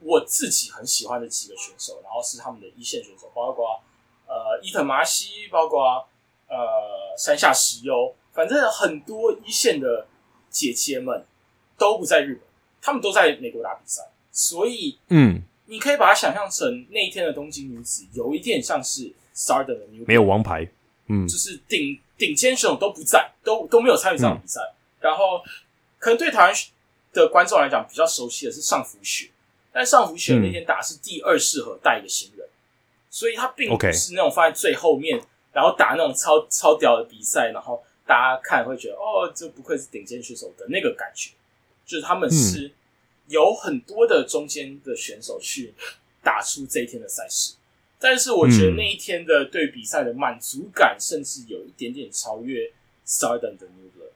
[0.00, 3.82] 我自己很喜欢的几个选手，然后是他们的一线选手，包括
[4.26, 6.08] 呃伊藤麻希，包括
[6.48, 10.06] 呃山下石优，反正很多一线的
[10.48, 11.26] 姐姐们
[11.76, 12.42] 都不在日本，
[12.80, 20.68] 他们都在美国打比赛，所以嗯，你可以把它想象成那一天的东京女子有一点像是 Stardom 的没有王牌，
[21.08, 21.26] 嗯。
[21.28, 24.60] 就是顶顶尖选手都不在，都都没有参与这场比赛。
[25.00, 25.42] 然后，
[25.98, 26.54] 可能对台湾
[27.12, 29.30] 的观众来讲比较熟悉的是上福雪，
[29.72, 32.48] 但上福雪嗯那天打是第二适合带一个新人，
[33.10, 35.20] 所以他并不是那种放在最后面，
[35.52, 41.30] 然后打那种超超屌的比赛，然后大家看会觉得哦，这不愧是顶尖选手的那个感觉，
[41.84, 42.72] 就是他们是
[43.28, 45.74] 有很多的中间的选手去
[46.22, 47.54] 打出这一天的赛事。
[47.98, 52.70] 但是我觉得嗯那一天的对比赛的满足感，甚至有一点点超越
[53.06, 54.12] Stardom 的 New Blood，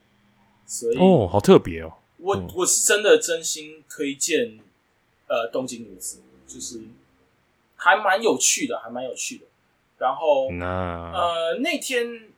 [0.67, 4.59] 所以哦，好特别哦，我、嗯我是真的真心推荐
[5.27, 6.79] 呃东京女子，就是
[7.75, 9.45] 还蛮有趣的，还蛮有趣的。
[9.97, 12.29] 然后、那呃那天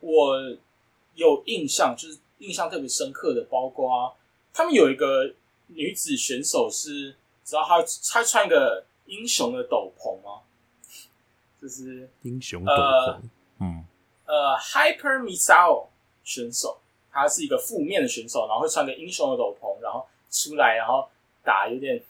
[0.00, 0.56] 我
[1.14, 4.16] 有印象，就是印象特别深刻的，包括
[4.52, 5.32] 他们有一个
[5.68, 10.42] 女子选手是，知道她她穿一个英雄的斗篷吗？
[11.60, 13.20] 就是英雄斗呃篷，
[13.60, 13.84] 嗯
[14.26, 15.86] 呃，Hyper Misao
[16.22, 16.78] 选手，
[17.10, 21.08] 他是一个负面的选手，然后会穿个英雄的斗篷，然后出来，然后
[21.42, 22.00] 打有点，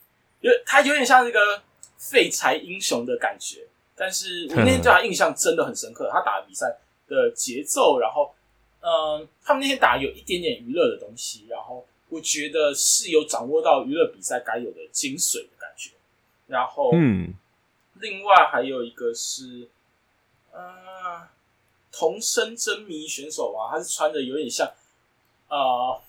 [0.40, 1.62] 有他有点像那个
[1.97, 3.66] 废柴英雄的感觉。
[3.97, 8.35] 但是我那天对他印象真的很深刻，他打的比赛的节奏，然后
[8.81, 15.90] 嗯、他们那天打有一点点娱乐的东西，然后我觉得是有掌握到娱乐比赛该有的精髓的感觉。
[16.47, 17.35] 然后嗯，
[18.01, 19.68] 另外还有一个是，
[20.51, 21.29] 呃，
[21.92, 24.66] 童声真谜选手啊，他是穿的有点像，
[25.49, 26.01] 呃，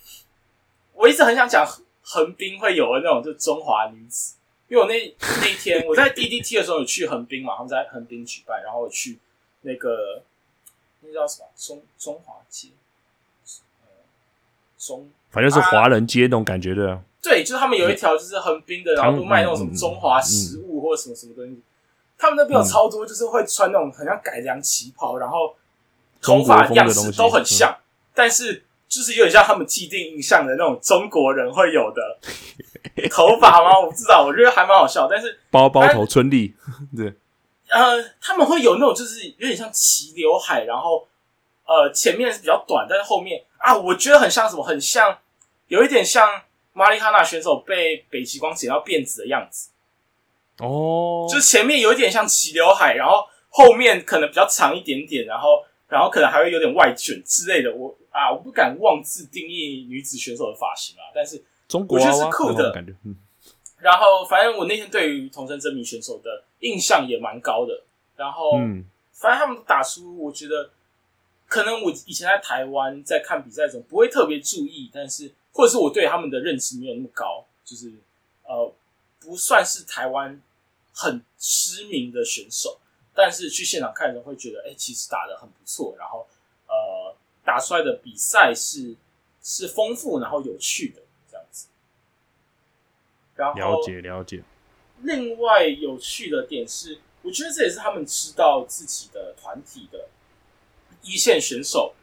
[0.93, 1.67] 我一直很想讲
[2.01, 4.35] 横滨会有的那种，就中华女子，
[4.69, 9.19] 因为我那那一天我在 DDT 的时候有去横滨嘛，他们在横滨举办，然后我去
[9.61, 10.23] 那个
[11.01, 12.88] 那叫什么中中华街，呃，
[14.79, 21.61] 中反正是华人街那种感觉的，对，就是他们有一条就是横滨的，然后都卖那种什么中华食物或者什么什么东西。
[22.17, 25.55] 他们那边有超多，就是会穿那种很像改良旗袍，然后
[26.21, 27.77] 头发样式都很像，
[28.13, 32.19] 但是就是有点像他们既定印象的那种中国人会有的
[33.11, 33.79] 头发吗？
[33.79, 35.07] 我不知道，我觉得还蛮好笑。
[35.09, 36.53] 但是包包头春丽，
[36.97, 37.13] 对，
[37.69, 41.07] 呃，他们会有那种就是有点像齐刘海，然后
[41.65, 45.19] 呃前面是比较短，但是后面啊，我觉得很像什么，很像
[45.67, 46.41] 有一点像
[46.73, 49.69] 马里哈纳选手被北极光剪到辫子的样子，
[50.57, 57.73] 哦，就是前面有一点像齐刘海，然后后面可能比较长一点点，然后然后可能还会有点外卷之类的。
[57.75, 63.15] 我啊，我不敢妄自定义女子选手的发型啊，但是中国娃我觉得是酷的感觉，嗯
[63.79, 67.83] 然后反正我那天对于同声真名选手的印象也蛮高的，
[68.15, 68.57] 然后。
[68.57, 68.85] 嗯
[69.21, 70.69] 反正他们打出，我觉得
[71.49, 77.91] 可能我以前在台湾在看比赛中不会特别注意，但是或者是我对他们的认知没有那么高，就是
[78.43, 78.71] 呃
[79.19, 80.39] 不算是台湾
[80.93, 82.79] 很知名的选手，
[83.15, 86.27] 但是去现场看的时候会觉得，哎、其实打的很不错，然后
[86.67, 88.95] 呃打出来的比赛是
[89.41, 91.67] 是丰富然后有趣的这样子。
[93.35, 94.43] 然后了解了解，
[95.01, 100.09] 另外有趣的点是，我觉得这也是他们知道自己的团体的
[101.09, 101.93] 一线选手，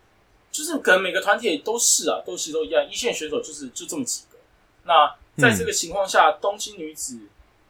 [0.50, 4.36] 就是可能每个团体都是啊，都其实都一样，一线选手就是就这么几个。
[4.84, 7.20] 那在这个情况下，东京女子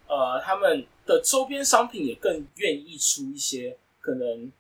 [0.07, 4.51] 呃他们的周边商品也更愿意出一些可能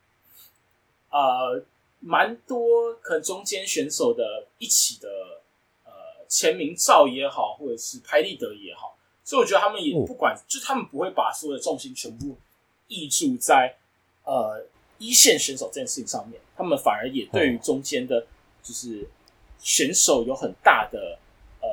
[1.10, 1.62] 呃
[2.00, 5.08] 蛮多可能中间选手的一起的
[5.84, 5.90] 呃
[6.28, 8.98] 签名照也好，或者是拍立得也好。
[9.24, 12.36] 所以我觉得他们也哦不管，就他们不会把所有的重心全部
[12.86, 13.76] 溢注在
[14.24, 14.64] 呃
[14.98, 18.26] 一线选手这件事情上面，他们反而也对于中间的，
[18.62, 19.06] 就是
[19.58, 21.18] 选手有很大的
[21.60, 21.68] 呃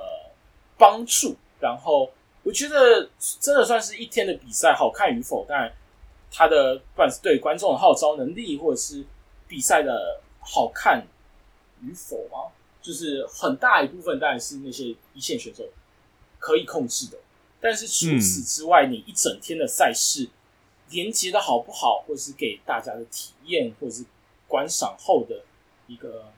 [0.78, 1.36] 帮助。
[1.60, 2.12] 然后
[2.43, 5.74] 我觉得真的算是一天的比赛好看与否，当然
[6.30, 9.06] 他的不管是对观众的号召能力，或者是
[9.48, 11.06] 比赛的好看
[11.82, 15.63] 与否嘛，就是很大一部分当然是那些一线选手
[16.38, 17.18] 可以控制的。
[17.62, 20.28] 但是除此之外，你一整天的赛事
[20.89, 24.03] 连接的好不好，或者是给大家的体验，或者是
[24.48, 25.44] 观赏后的
[25.88, 26.32] 一个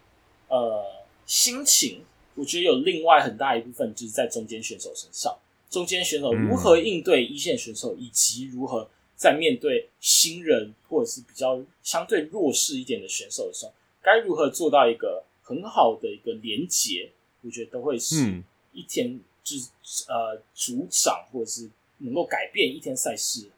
[0.47, 2.03] 呃心情，
[2.35, 5.37] 我觉得有另外很大一部分就是在中间选手身上。
[5.69, 19.69] 中间选手如何应对一线选手，以及如何在面对新人或者是比较相对弱势一点的选手的时候，该如何做到一个很好的一个连接，我觉得都会是嗯一天就是
[20.07, 23.49] 呃组长或者是能够改变一天赛事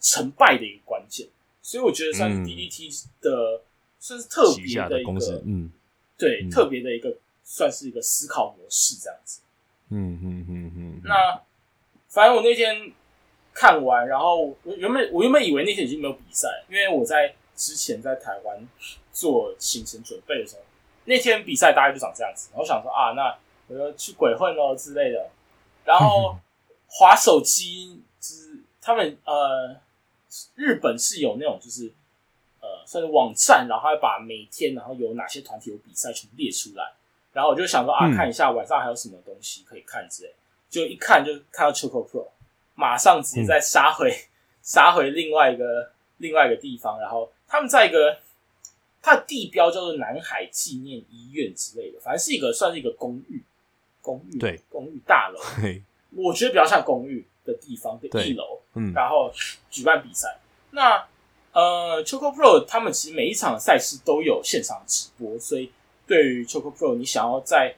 [0.00, 1.28] 成败的一个关键。
[1.62, 3.62] 所以我觉得算是嗯 DDT 的、
[4.06, 5.72] 算是特别的一的公司个，，嗯
[6.16, 9.40] 对，嗯特别的一个算是一个思考模式这样子。
[9.88, 11.40] 嗯嗯嗯嗯，那
[12.08, 12.92] 反正我那天
[13.52, 18.68] 看完，然后我原本我原本以为那天已经没有比赛，因为我在之前在台湾
[19.12, 20.62] 做行程准备的时候，
[21.06, 22.48] 那天比赛大概就长这样子。
[22.52, 23.36] 然后想说啊，那
[23.66, 25.30] 我要去鬼混喽之类的。
[25.84, 26.38] 然后
[26.86, 29.76] 滑手机，就是他们呃，
[30.54, 31.92] 日本是有那种就是呃，
[32.86, 36.92] 算是网站，然后他会把每天然后有哪些团体有比赛全部列出来。
[37.32, 38.16] 然后我就想说啊，嗯。
[38.16, 40.32] 看一下晚上还有什么东西可以看之类。
[40.70, 42.26] 就一看就看到 Choco Pro，
[42.74, 44.10] 马上直接再杀回、
[44.62, 48.18] 杀回另外一个另外一个地方，然后他们在一个
[49.00, 53.42] 它的地标叫做南海纪念医院之类的，反正是一个算是一个公寓，
[54.02, 54.60] 公寓对。
[54.68, 58.28] 公寓大楼， 嘿，我觉得比较像公寓的地方的对。
[58.28, 58.92] 一楼，嗯。
[58.92, 59.30] 然后
[59.70, 60.38] 举办比赛。
[60.70, 61.06] 那
[61.56, 65.72] 呃，Choco Pro 他们其实每一场赛事都有现场直播，所以
[66.06, 67.74] 对于 Choco Pro，你想要在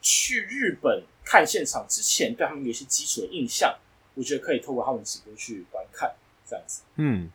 [0.00, 3.76] 去日本看现场之前，对他们有一些基础的印象，
[4.14, 6.08] 我觉得可以透过他们直播去观看，
[6.48, 6.82] 这样子。
[6.98, 7.28] 嗯，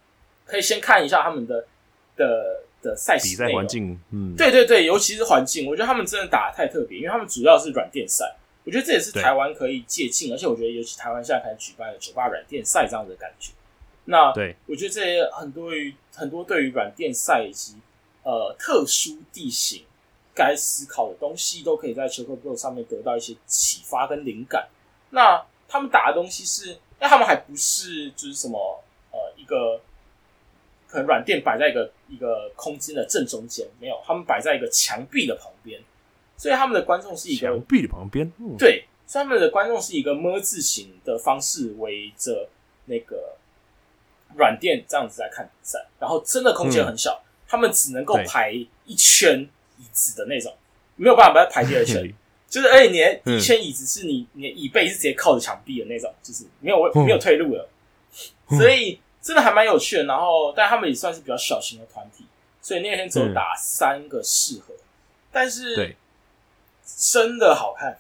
[0.45, 1.67] 可以先看一下他们的
[2.15, 13.51] 的的赛事比赛事环境，嗯，对对对，尤其是环境，我觉得他们真的打的太特别，因为他们主要是软垫赛，我觉得这也是台湾可以借鉴，而且我觉得尤其台湾现在开始举办了酒吧软垫赛这样的感觉。
[14.05, 17.75] 那对，我觉得这些很多于很多对于软垫赛以及
[18.23, 19.83] 呃特殊地形
[20.33, 24.67] 该思考的东西，都可以在 Choco Pro 上面得到一些启发跟灵感。
[25.09, 29.81] 那他们打的东西是，那他们还不是就是什么呃一个
[30.87, 35.81] 可能软垫摆在一个一个空间的正中间，没有，他们摆在一个墙壁的旁边，
[36.37, 42.47] 所以他们的观众是一个墙壁的旁边，嗯，对，所以他们的观众是以一个么字形的方式围着
[42.85, 43.35] 那个
[44.37, 48.51] 软垫这样子在看比赛，然后真的空间很小，他们只能够排
[48.85, 50.53] 一圈椅子的那种，
[50.95, 52.03] 没有办法把它排第二圈。
[52.47, 57.03] 就是，而且你的圈椅子是你你的椅背是直接靠着墙壁的那种，就是没有嗯。
[57.03, 57.67] 没有退路了，
[58.49, 58.57] 嗯。
[58.57, 60.03] 所以真的还蛮有趣的。
[60.05, 62.25] 然后，但他们也算是比较小型的团体，
[62.61, 63.33] 所以那天只有嗯。
[63.33, 64.73] 打三个适合，
[65.31, 65.97] 但是对，
[66.85, 67.97] 真的好看。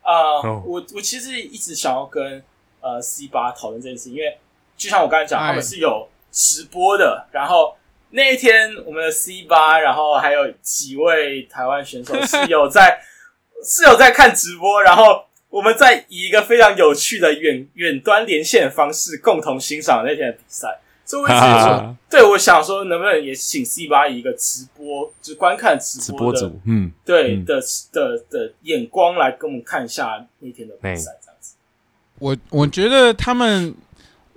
[0.00, 0.62] 啊、哦。
[0.64, 2.42] 我我其实一直想要跟
[2.80, 4.38] 呃 C 八讨论这件事，因为
[4.78, 7.76] 就像我刚才讲，哎他们是有直播的，然后
[8.10, 13.00] 那一天我们的 C 八，然后还有几位台湾选手是有在
[13.62, 20.80] 是有在看直播，然后我们在以一个非常有趣的远远端连线的方式共同欣赏那天的比赛。
[21.04, 27.58] 所以我一直说，对我想说，能不能也请 C 八以一个直播，就是观看直直播的播组，嗯，嗯对的
[27.90, 31.54] 的的眼光来跟我们看一下那天的比赛，这样子。
[32.18, 33.74] 我我觉得他们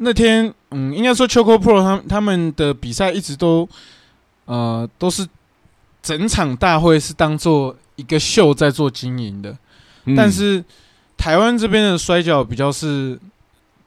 [0.03, 3.69] 那天，嗯，应该说 Choco Pro 他们他们的比赛一直都，
[4.45, 5.27] 呃，都是
[6.01, 9.55] 整场大会是当做一个秀在做经营的，
[10.05, 10.15] 嗯。
[10.15, 10.63] 但是
[11.17, 13.19] 台湾这边的摔跤比较是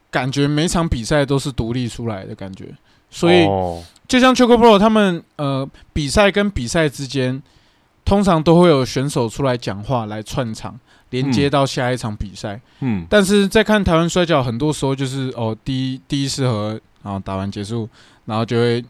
[0.09, 2.73] 感觉每场比赛都是独立出来的感觉，
[3.11, 3.83] 所以哦。
[4.07, 7.43] 就像 Choco Pro 他们呃比赛跟比赛之间，
[8.05, 10.79] 通常都会有选手出来讲话来串场，
[11.23, 12.61] 连接到下一场比赛。
[12.81, 17.89] 嗯，但是在看台湾摔跤，很多时候就是哦，第一第一适合，然后打完结束，
[18.25, 18.85] 然后就会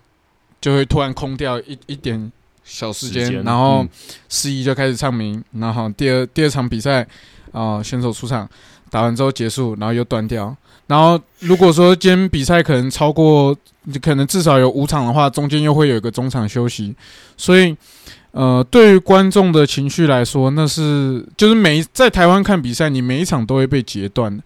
[0.58, 2.32] 就会突然空掉一一点
[2.64, 3.88] 小时间，然后嗯
[4.30, 7.06] 司仪就开始唱名，然后第二第二场比赛
[7.52, 8.48] 啊、选手出场，
[8.90, 10.56] 打完之后结束，然后又断掉。
[10.86, 13.54] 然后如果说今天比赛可能超过，
[14.00, 16.94] 可能至少有五场的话，中间又会有一个中场休息，
[17.36, 17.76] 所以。
[18.36, 24.42] 呃，对于观众的情绪来说，那是就是每一在台湾看比赛，你每一场都会被截断。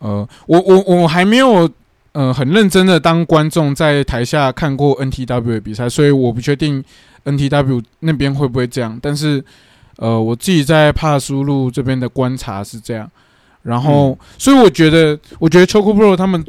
[0.00, 1.70] 呃，我我我还没有
[2.10, 6.82] 呃很认真的当观众在台下看过 NTW 的比赛，所以我不确定
[7.24, 8.98] NTW 那边会不会这样。
[9.00, 9.42] 但是
[9.98, 13.08] 呃，我自己在帕苏路这边的观察是这样。
[13.62, 16.44] 然后，所以我觉得，我觉得 Choco Pro 他们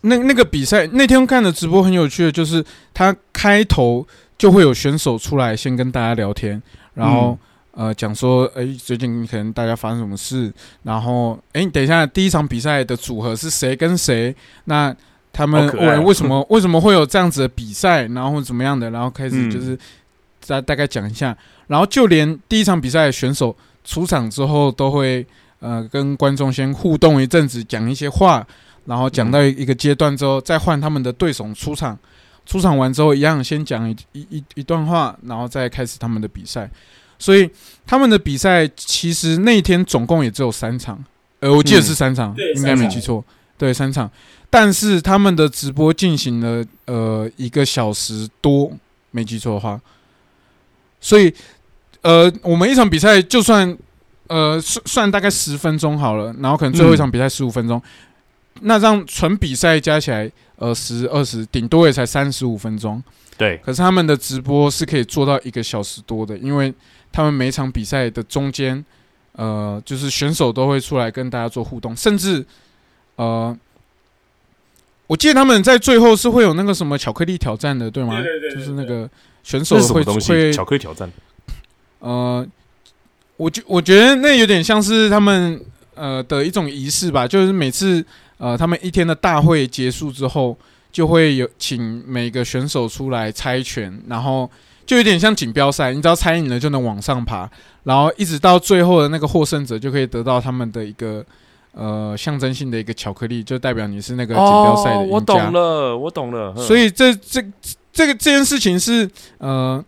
[0.00, 4.04] 那那个比赛那天看的直播很有趣的，就是他开头
[4.42, 6.60] 就会有选手出来先跟大家聊天，
[6.94, 7.38] 然后、
[7.70, 14.34] 呃讲说，哎、最近可能大家发生什么事，然后哎、等一下第一场比赛的组合是谁跟谁，
[14.64, 14.92] 那
[15.32, 19.78] 他们为为什么 为什么会有这样子的比赛，然后怎么样的，然后开始嗯就是
[20.44, 21.38] 大大概讲一下，
[21.68, 25.24] 然后就连第一场比赛的选手出场之后都会
[25.60, 28.44] 呃跟观众先互动一阵子，讲一些话，
[28.86, 31.96] 然后讲到一一个阶段之后，再换他们的对手出场。
[32.44, 36.70] 出场完之后，一样先讲一一一一段话，然后再开始他们的比赛。
[37.18, 37.48] 所以
[37.86, 41.02] 他们的比赛其实那一天总共也只有三场，
[41.38, 43.24] 呃，我记得是三场，对应该没记错，
[43.56, 44.10] 对，三场。
[44.50, 48.72] 但是他们的直播进行了呃一个小时多，
[49.12, 49.80] 没记错的话，
[51.00, 51.32] 所以
[52.00, 53.78] 呃，我们一场比赛就算
[54.26, 57.80] 呃算算大概十分钟好了，然后可能最后一场比赛十五分钟，
[58.62, 60.28] 那这样纯比赛加起来
[60.62, 63.02] 呃十二十，顶多也才三十五分钟。
[63.36, 66.72] 对，可是他们的直播是可以做到一个小时多的，因为
[67.10, 68.84] 他们每场比赛的中间，
[69.32, 72.46] 呃，就是选手都会出来跟大家做互动，甚至
[73.16, 73.56] 呃，
[75.08, 78.22] 我记得他们在最后是会有那个什么巧克力挑战的，对吗？
[78.22, 79.10] 对对对对就是那个
[79.42, 80.04] 选手会？
[80.04, 81.10] 会巧克力挑战。
[81.98, 82.46] 呃，
[83.36, 85.60] 我觉我觉得那有点像是他们
[85.96, 88.04] 呃的一种仪式吧，就是每次
[88.42, 90.58] 呃他们一天的大会结束之后，
[90.90, 94.50] 就会有请每个选手出来猜拳，然后
[94.84, 97.48] 就有点像锦标赛，你只要猜赢了就能往上爬，
[97.84, 101.24] 然后一直到最后的那个获胜者就可以得到他们的一个。
[101.74, 105.14] 呃，象征性的一个巧克力，就代表你是那个锦标赛的，赢家。
[105.14, 106.54] 我懂了，我懂了。
[106.54, 107.42] 所以这这
[107.90, 109.82] 这个这件事情是呃，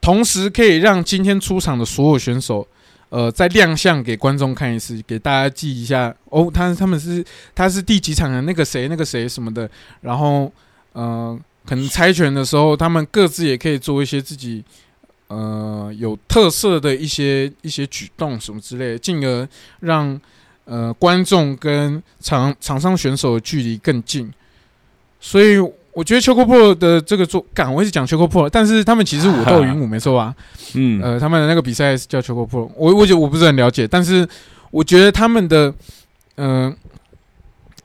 [0.00, 2.66] 同时可以让今天出场的所有选手，
[3.12, 7.22] 呃，再亮相给观众看一次，给大家记一下哦，他他们是
[7.54, 9.68] 他是第几场的那个谁那个谁什么的，
[10.00, 10.50] 然后
[10.94, 14.64] 呃，可能猜拳的时候，他们各自也可以做一些自己。
[15.28, 19.48] 呃，有特色的一些一些举动什么之类的，进而
[19.80, 20.20] 让
[20.66, 24.30] 呃观众跟场场上选手的距离更近。
[25.18, 25.56] 所以
[25.94, 30.34] 我觉得秋 o Pro 的这个做，干，我一直讲秋 o Pro，但是他们其实武斗云舞没错吧？
[30.74, 34.26] 嗯，呃，他们的那个比赛是叫秋 o Pro，我我觉得我不是很了解，但是
[34.70, 35.72] 我觉得他们的
[36.36, 36.74] 嗯、呃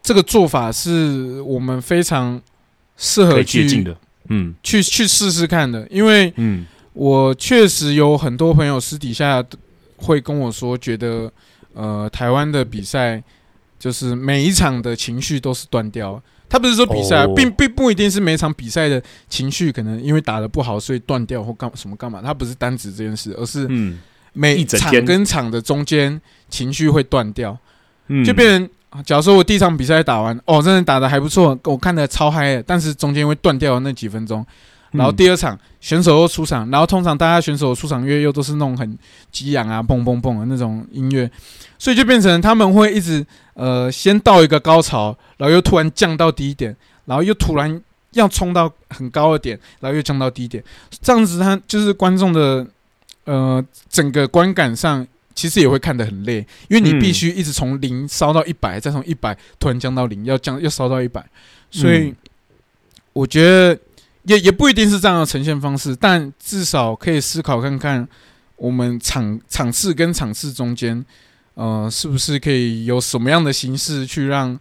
[0.01, 2.41] 这个做法是我们非常
[2.95, 3.93] 适合去。
[4.29, 9.43] 嗯去去试试看的，因为嗯我确实有很多朋友私底下
[9.97, 11.31] 会跟我说，觉得
[11.73, 13.21] 呃台湾的比赛
[13.77, 16.21] 就是每一场的情绪都是断掉。
[16.49, 17.33] 他不是说比赛啊、哦。
[17.35, 23.99] 并并不一定是每场比赛的情绪可能因为打得不好所以断掉或干什么干嘛，他不是单指这件事，而是嗯。
[24.33, 27.57] 每一场跟场的中间情绪会断掉，
[28.07, 28.69] 嗯，就变成。
[28.89, 34.45] 啊假如说我第一场比赛打完，哦，真的打得还不错，我看得超嗨的，但是中间会断掉的那几分钟，
[34.91, 38.97] 然后嗯第二场选手又出场，然后通常大家选手出场乐又都是那种很
[39.31, 41.29] 激昂啊、蹦蹦蹦的那种音乐，
[41.77, 46.75] 所以就变成他们会一直呃先到一个高潮，然后又突然降到低点，
[47.05, 47.81] 然后又突然
[48.11, 50.63] 要冲到很高的点，然后又降到低点，
[51.01, 52.65] 这样子他就是观众的
[53.25, 55.07] 呃整个观感上。
[55.37, 61.23] 其实也会看得很累，因为你嗯必须一直从零烧到一百、再从一百突然降到零，要降要烧到一百，
[61.69, 62.15] 所以嗯。
[63.13, 63.79] 我觉得
[64.27, 68.07] 也也不一定是这样的呈现方式，但至少可以思考看看，
[68.55, 71.03] 我们场场次跟场次中间，
[71.55, 74.59] 呃，是不是可以有什么样的形式去让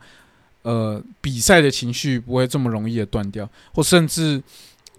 [0.62, 4.42] 呃比赛的情绪不会这么容易的断掉，或甚至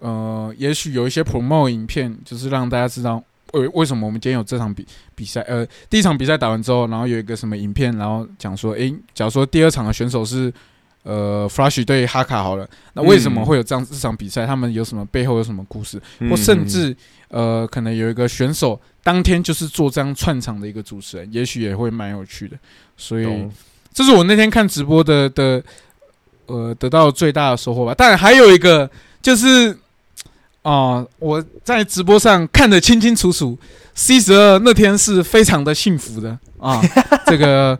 [0.00, 3.22] 呃，也许有一些 promo 影片，就是让大家知道。
[3.54, 5.40] 为为什么我们今天有这场比比赛？
[5.48, 10.52] 呃，第一场比赛打完之后，然后有一个什么影片，然后讲说，诶，假如说第二场的选手是
[11.02, 14.46] 呃 Flash 对哈卡好了，那为什么嗯会有这样这场比赛？
[14.46, 16.00] 他们有什么背后有什么故事？
[16.20, 16.94] 嗯或甚至
[17.28, 22.56] 呃，可能有一个选手当天就是做这样串场的一个主持人，也许也会蛮有趣的。
[22.96, 23.26] 所以
[23.92, 25.62] 这是我那天看直播的的
[26.46, 27.94] 呃得到最大的收获吧。
[27.94, 28.90] 当然还有一个
[29.20, 29.76] 就是
[30.62, 33.58] 啊、我在直播上看得清清楚楚
[33.94, 36.82] ，C 十二那天是非常的幸福的啊。
[37.24, 37.78] 这个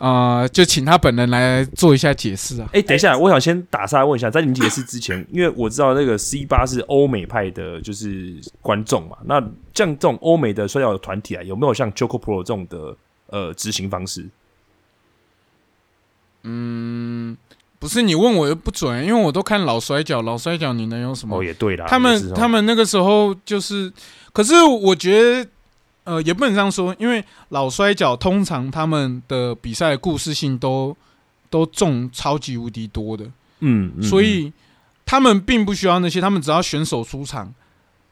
[0.00, 2.68] 啊、就请他本人来做一下解释啊。
[2.72, 9.18] 哎、等一下，我想先打岔问一下，在你解释之前， 因为我知道那个 C 八是欧美派的，就是观众嘛。
[9.26, 9.38] 那
[9.74, 12.96] 像这种欧美的摔跤团体啊，有没有像 Choco Pro 这种的
[13.26, 14.26] 呃执行方式？
[16.44, 17.36] 嗯，
[17.78, 21.36] 不是你问我又不准，因为我都看老摔跤，老摔跤你能有什么？
[21.38, 23.92] 哦，也对啦，他们他们那个时候就是，
[24.32, 25.50] 可是我觉得，
[26.10, 30.96] 呃，也不能这样说，因为老摔角通常他们的比赛故事性都
[31.48, 33.24] 都重超级无敌多的，
[33.60, 34.52] 嗯，嗯所以
[35.06, 37.54] 他们并不需要那些，他们只要选手出场，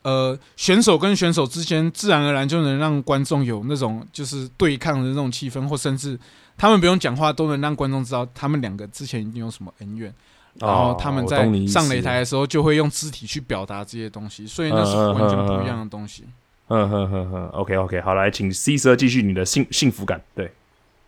[0.03, 6.16] 呃，选手跟选手之间自然而然就能让观众有那种就是对抗的那种气氛，或甚至
[6.57, 10.14] 他们不用讲话都能让观众知道他们两个之前一定有什么恩怨。
[10.61, 16.22] 然后他们在上擂台的时候就会用肢体去表达这些东西，所以那是完全不一样的东西。
[16.26, 16.32] 嗯
[16.68, 20.22] 哼哼哼，OK OK，好，来，请 C 十二继续你的幸幸福感。
[20.34, 20.52] 对，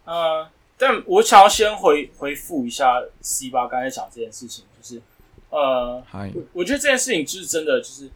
[0.06, 0.48] 呃，
[0.78, 5.02] 但我想要先回回复一下 C 八刚才讲这件事情，就是
[5.50, 8.08] 呃，嗨，我我觉得这件事情就是真的，就是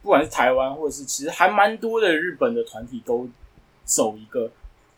[0.00, 3.28] 不管是台湾或者是其实还蛮多的日本的团体都
[3.84, 4.50] 走一个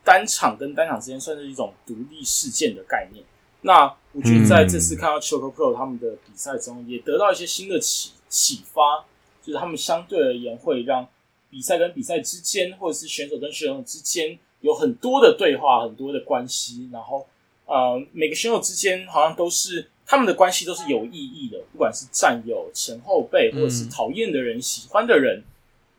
[0.05, 3.25] 单场跟单场之间算是一种独立事件的概念。
[3.63, 9.05] 那我觉得在这次看到 Choco Pro 他们的比赛中，也得到一些新的启启发，
[9.43, 11.09] 就是他们相对而言会让
[11.51, 16.89] 比赛跟比赛之间，或者是选手跟选手之间有很多的对话，很多的关系。
[16.93, 17.27] 然后，
[17.67, 25.43] 呃，每个选手之间好像都是他们的关系都是有意义的，不管是战友、前后辈，或者是讨厌的人、喜欢的人，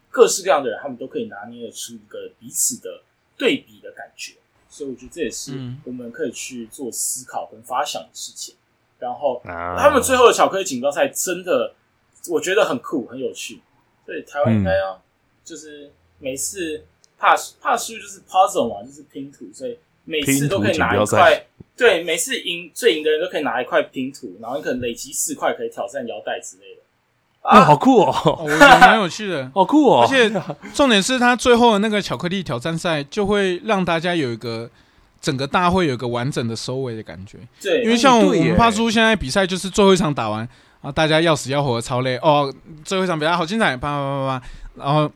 [0.10, 3.02] 各式各样的人，他们都可以拿捏得出一个彼此的
[3.38, 4.34] 对比的感觉。
[4.70, 5.54] 所以我觉得这也是
[5.86, 8.54] 我们可以去做思考跟发想的事情。
[9.00, 11.74] 然后他们最后的巧克力锦标赛真的，
[12.30, 13.62] 我觉得很酷很有趣。
[14.06, 15.02] 对，台湾应该要
[15.48, 15.90] 就是
[16.20, 16.84] 每次
[17.18, 21.46] 怕怕输就是 puzzle 嘛，就是拼图，所以每次都可以拿一块。
[21.78, 26.82] 对，每次赢最赢的人都可以拿一块拼图，然后你可能累积四块可以挑战腰带之类的。
[27.44, 28.40] 啊，好酷哦！
[28.44, 30.02] 我觉得蛮有趣的， 好酷哦！
[30.02, 30.30] 而且
[30.74, 34.70] 重点是他最后的那个巧克力挑战赛，就会让大家有一个
[35.22, 37.38] 整个大会有一个完整的收尾的感觉。
[37.62, 40.46] 对，因为像我们帕叔现在比赛就是最后一场打完
[40.82, 44.46] 啊，大家要死要活的超累哦，最后一场比赛好精彩，啪啪啪啪，
[44.76, 45.10] 然后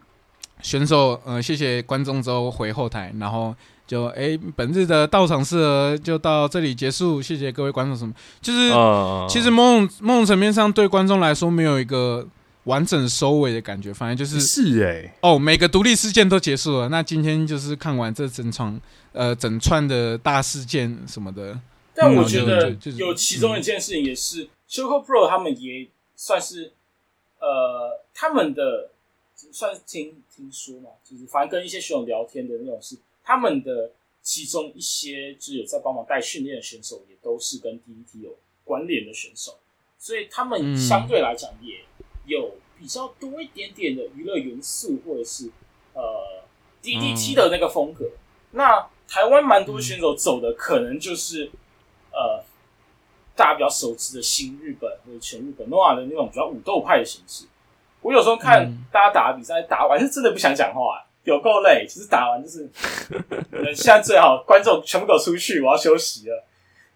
[0.62, 3.56] 选手呃谢谢观众之后回后台，然后。
[3.88, 7.94] 就哎，本日的到场是就到这里结束，谢谢各位观众。
[7.94, 8.14] 什么？
[8.42, 8.70] 就是
[9.28, 12.26] 其实某种某种层面上，对观众来说没有一个
[12.64, 16.88] 完整收尾的感觉，反正就是是哎哦，每个独立事件都结束了。
[16.88, 18.80] 那今天就是看完这整场
[19.12, 21.60] 呃整串的大事件什么的。
[21.94, 26.72] 但我觉得有其中一件事情也是 c h o c o Pro 他们也算是
[27.40, 28.92] 呃他们的
[29.52, 32.98] 算是听听说嘛，就是反正跟一些选手聊天的那种是。
[33.24, 33.92] 他们的
[34.24, 39.60] 其中一些就是有在帮忙带训练的选手，也都是跟 DDT 有关联的选手，
[40.00, 41.82] 所以他们相对来讲也
[42.26, 45.52] 有比较多一点点的娱乐元素，或者是
[45.94, 46.44] 呃
[46.82, 48.10] DDT 的那个风格。
[48.54, 51.52] 那台湾蛮多选手走的可能就是
[52.12, 52.44] 呃
[53.36, 57.46] 大家比较熟知的新日本或者全日本 NOA 的那种比较武斗派的形式。
[58.02, 61.06] 我有时候看大家打比赛，打完是真的不想讲话。
[61.24, 62.68] 有够累，其实打完就是，
[63.76, 66.44] 现在最好观众全部给我出去，我要休息了。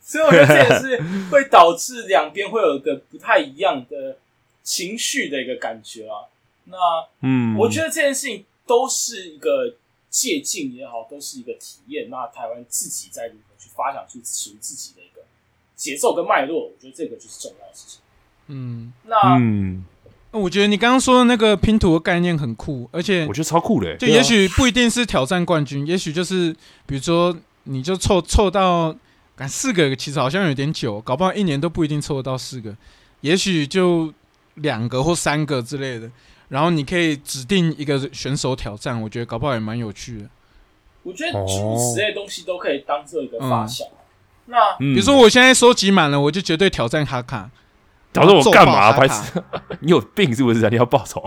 [0.01, 4.17] 所以我觉得这也是会导致两边会有一个不太一样的
[4.63, 6.25] 情绪的一个感觉啊。
[6.63, 6.75] 那
[7.21, 9.75] 嗯，我觉得这件事情都是一个
[10.09, 12.09] 借鉴也好，都是一个体验。
[12.09, 15.21] 那台湾自己在如何去发展出属于自己的一个
[15.75, 17.99] 节奏跟脉络，我觉得这个就是重要的事情。
[18.47, 19.85] 嗯，那嗯。
[20.35, 23.95] 我觉得你刚刚说的那个拼图的概念很酷，而且我觉得超酷的。
[23.95, 26.53] 就也许不一定是挑战冠军，也许就是
[26.85, 28.95] 比如说，你就凑凑到，
[29.47, 32.75] 四个其实好像有点久，搞不好一年都不一定凑得到四个，
[33.21, 34.13] 也许就
[34.55, 36.11] 两个或三个之类的。
[36.49, 40.25] 然后你可以指定一个选手挑战，我觉得搞不好也蛮有趣的。
[41.03, 43.87] 我觉得诸此类东西都可以当做一个发想。
[44.47, 47.49] 那比如说我现在收集满了，我就绝对挑战卡卡。
[48.15, 48.97] 挑战我干嘛？
[48.97, 49.43] 白痴！
[49.81, 50.69] 你有病是不是？
[50.69, 51.21] 你要报仇？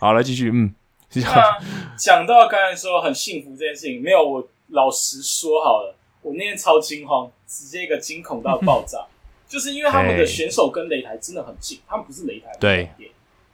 [0.00, 0.48] 好，来继续。
[0.50, 0.72] 嗯，
[1.14, 1.58] 那
[1.96, 9.04] 讲到刚才说很幸福这件事情，没有我老实说好了，我那天超惊慌，直接一个惊恐到爆炸，
[9.48, 12.90] 就是因为他们的选手跟擂台真的很近，他们不是擂台对，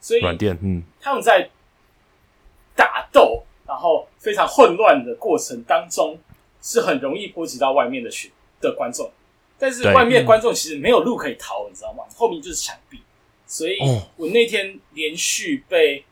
[0.01, 1.49] 所以软垫，嗯，他们在
[2.77, 6.19] 打斗，然后非常混乱的过程当中，
[6.61, 9.11] 是很容易波及到外面的群的观众。
[9.59, 12.05] 但是外面观众其实没有路可以逃，你知道吗？
[12.17, 13.01] 后面就是墙壁，
[13.47, 13.79] 所以
[14.17, 16.05] 我那天连续被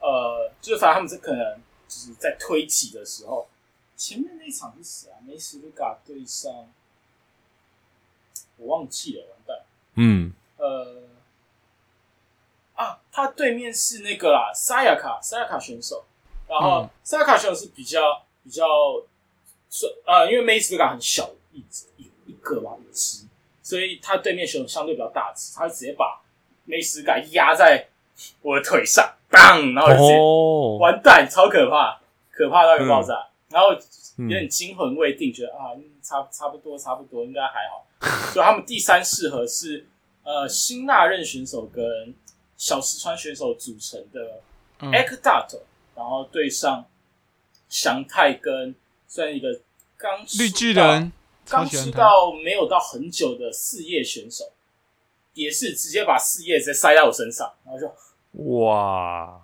[0.00, 3.48] 呃，就是反正他们是可能就是在推挤的时候，
[3.96, 5.16] 前面那一场是谁啊？
[5.26, 6.68] 梅斯卢卡对上，
[8.58, 9.64] 我忘记了，完蛋。
[9.94, 11.02] 嗯，呃，
[12.74, 16.04] 啊，他对面是那个啦，沙亚卡，沙亚卡选手，
[16.48, 18.64] 然后沙亚卡选手是比较比较
[19.68, 21.86] 是呃，因为梅斯卢卡很小一只。
[22.40, 23.26] 一个吧，五只，
[23.62, 26.20] 所以他对面选手相对比较大只，他就直接把
[26.64, 27.86] 梅斯盖压在
[28.40, 30.18] 我的腿上，当，然后直接
[30.80, 33.72] 完蛋，超可怕，可怕到一个爆炸，然后
[34.16, 37.86] 有点惊魂未定，觉得啊，差差不多，差不多，应该还好。
[38.32, 39.86] 所以他们第三适合是
[40.22, 42.14] 呃辛纳任选手跟
[42.56, 44.40] 小石川选手组成的
[44.90, 45.60] X Dot，
[45.94, 46.86] 然后对上
[47.68, 48.74] 祥太跟
[49.06, 49.60] 算一个
[49.96, 51.12] 刚绿巨人。
[51.50, 54.52] 刚出道没有到很久的四叶选手，
[55.34, 57.92] 也是直接把四叶直接塞到我身上，然后就
[58.54, 59.42] 哇！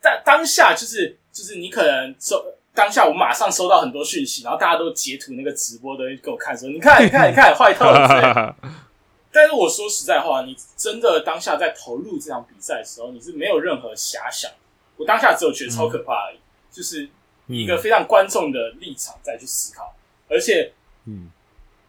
[0.00, 2.42] 但当下就是就是你可能收
[2.72, 8.56] 当下，我马上收到很多讯息，然后大家都截图那个直播的给我看，说你看你看你看坏透了。
[9.32, 14.50] 但是我说实在话，你真的当下在投入这场比赛的时候，你是没有任何遐想。
[14.96, 16.38] 我当下只有觉得超可怕而已，
[16.70, 17.08] 就是
[17.46, 19.94] 一个非常观众的立场再去思考，
[20.30, 20.72] 而且
[21.04, 21.30] 嗯。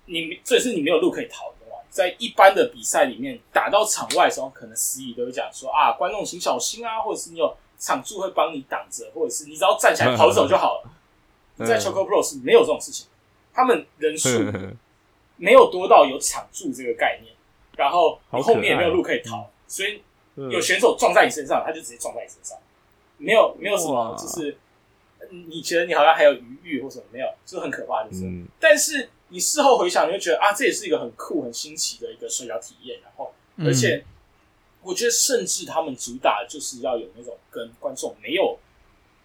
[0.06, 1.78] 你这也是你没有路可以逃的嘛。
[1.90, 10.90] 在一般的比赛里面，打到场外的时候，可能司仪都会讲说啊，观众请小心啊，或者是你有场助会帮你挡着，或者是你只要站起来跑走就好了。
[11.56, 13.08] 你 在 Choco Pro 是没有这种事情，
[13.54, 14.28] 他们人数
[15.38, 17.34] 没有多到有场助这个概念，
[17.78, 20.02] 然后你后面也没有路可以逃，所以
[20.36, 22.58] 有选手撞在你身上，他就直接撞在你身上，
[23.18, 24.58] 没有没有什么就是
[25.32, 28.26] 你觉得你好像还有余裕或什么没有，就是很可怕的事。
[28.26, 33.00] 嗯但是你事后回想，你会觉得啊，这也是一个很酷、很新奇的一个社交体验。
[33.02, 34.04] 然后，嗯而且
[34.82, 38.60] 我觉得，甚至他们主打就是要有那种跟观众没有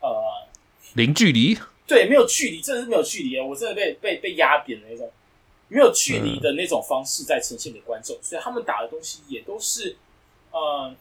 [0.00, 0.46] 呃，
[0.94, 3.40] 零距离，对，没有距离，真的是没有距离。
[3.40, 5.11] 我真的被被被压扁的那种，
[5.68, 9.96] 没有距离的那种方式在呈现给观众，所以他们打的东西也都是
[10.52, 10.94] 呃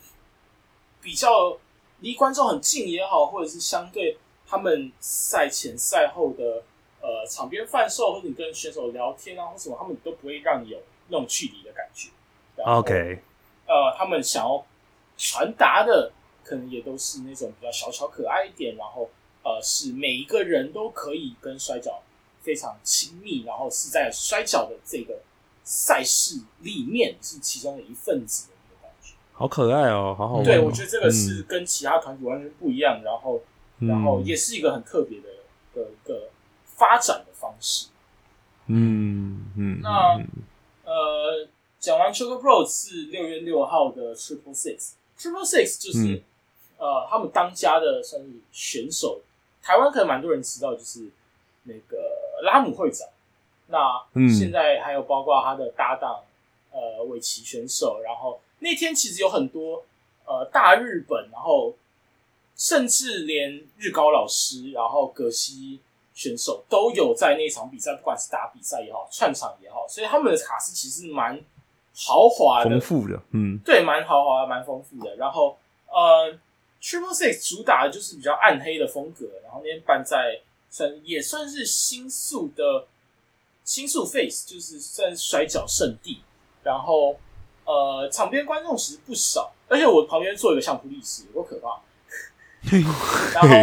[1.02, 1.60] 比较
[2.00, 4.18] 离观众很近也好，或者是相对
[4.56, 6.64] 他们赛前赛后的
[7.02, 10.80] 呃场边贩售，或者你跟选手聊天啊或什么，他们都不会让你有
[11.10, 12.10] 那种距离的感觉。
[12.64, 13.20] OK，
[13.68, 14.66] 呃，他们想要
[15.18, 19.10] 传达的可能也都是那种比较小巧可爱一点，然后
[19.44, 22.02] 呃，是每一个人都可以跟摔跤
[22.42, 25.20] 非常亲密，然后是在摔跤的这个
[25.66, 29.16] 赛事里面是其中的一份子的那个感觉。
[29.34, 30.46] 好可爱哦，好好玩哦。
[30.46, 33.42] 对，我觉得这个是跟其他团体完全不一样，然后嗯，
[33.80, 35.28] 然后也是一个很特别的
[35.74, 36.30] 的一个
[36.66, 37.88] 发展的方式。
[38.68, 40.28] 嗯嗯，那嗯
[40.86, 41.48] 呃，
[41.80, 46.24] 讲完 Triple Pro 是六月六号的 Triple Six，Triple Six 就是、嗯
[46.78, 49.22] 呃他们当家的算是选手，
[49.64, 51.10] 台湾可能蛮多人知道，就是
[51.64, 51.98] 那个
[52.44, 53.08] 拉姆会长。
[53.68, 53.78] 那
[54.14, 56.22] 嗯现在还有包括他的搭档
[56.72, 59.86] 呃围棋选手，然后那天其实有很多
[60.26, 61.74] 呃大日本，然后
[62.56, 65.80] 甚至连日高老师，然后葛西
[66.14, 71.44] 选手都有在那场比赛，不管是打比赛也好，串场也好，所以他们的卡司其实蛮
[71.94, 75.16] 豪华的，丰富的，嗯对，蛮豪华、蛮丰富的。
[75.18, 76.34] 然后呃
[76.82, 82.88] ，Triple Six 主打的就是比较暗黑的风格，然后那天办在算也算是新宿的
[83.64, 86.22] 新宿 Face，就是算是摔跤圣地。
[86.64, 87.18] 然后
[87.66, 91.82] 呃，场边观众其实不少，而且我旁边坐一个相扑力士，有多可怕。
[93.34, 93.56] 然后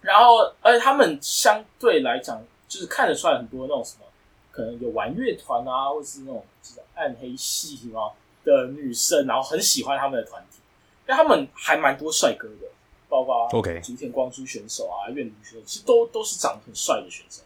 [0.00, 4.06] 然后，而且他们相对来讲，就是看得出来很多那种什么，
[4.50, 8.12] 可能有玩乐团啊，或是那种这种暗黑系嘛
[8.44, 10.58] 的女生，然后很喜欢他们的团体，
[11.06, 12.68] 因为他们还蛮多帅哥的，
[13.08, 17.42] 包括 OK 竹田光珠选手啊、怨女选手，其实都都是长得很帅的选手，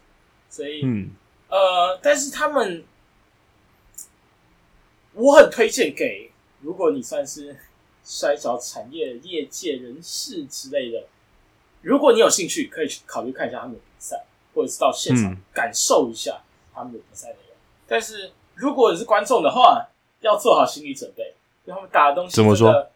[0.49, 1.11] 所以、嗯。
[1.49, 2.83] 呃，但是他们，
[5.13, 6.31] 我很推荐给
[6.61, 7.55] 如果你算是
[8.03, 11.05] 摔跤产业业界人士之类的，
[11.81, 16.41] 如果你有兴趣，可以去考虑看一下他们的比赛，或者是到现场嗯感受一下
[16.73, 17.55] 他们的比赛内容。
[17.87, 19.87] 但是如果你是观众的话，
[20.21, 21.33] 要做好心理准备，
[21.65, 22.71] 因为他们打的东西怎么说？
[22.71, 22.91] 真的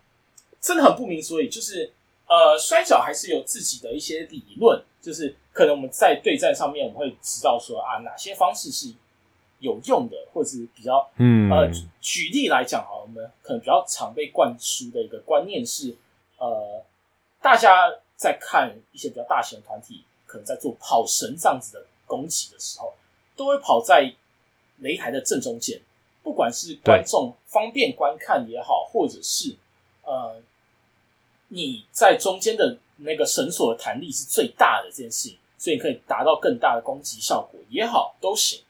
[0.60, 1.94] 真的很不明所以，就是
[2.28, 8.94] 呃，摔跤还是有自己的一些理论，就是可能我们在对战上面，我们会知道说啊，哪些方式是
[9.60, 11.50] 有用的，或者是比较嗯。
[11.50, 11.70] 呃，
[12.08, 15.94] 举例来讲，哈，我们可能比较常被灌输的一个观念是，
[16.38, 16.82] 呃，
[17.42, 22.94] 大家在看一些比较大型的团体，可能在做跑神这样子的攻击的时候，
[23.36, 24.10] 都会跑在
[24.82, 25.82] 擂台的正中间，
[26.24, 29.54] 不管是观众方便观看也好，或者是
[30.04, 30.42] 呃
[31.50, 38.62] 你在中间的那个绳索的弹力是最大的这件事情，所以你可以达到更大的攻击效果也好，都行。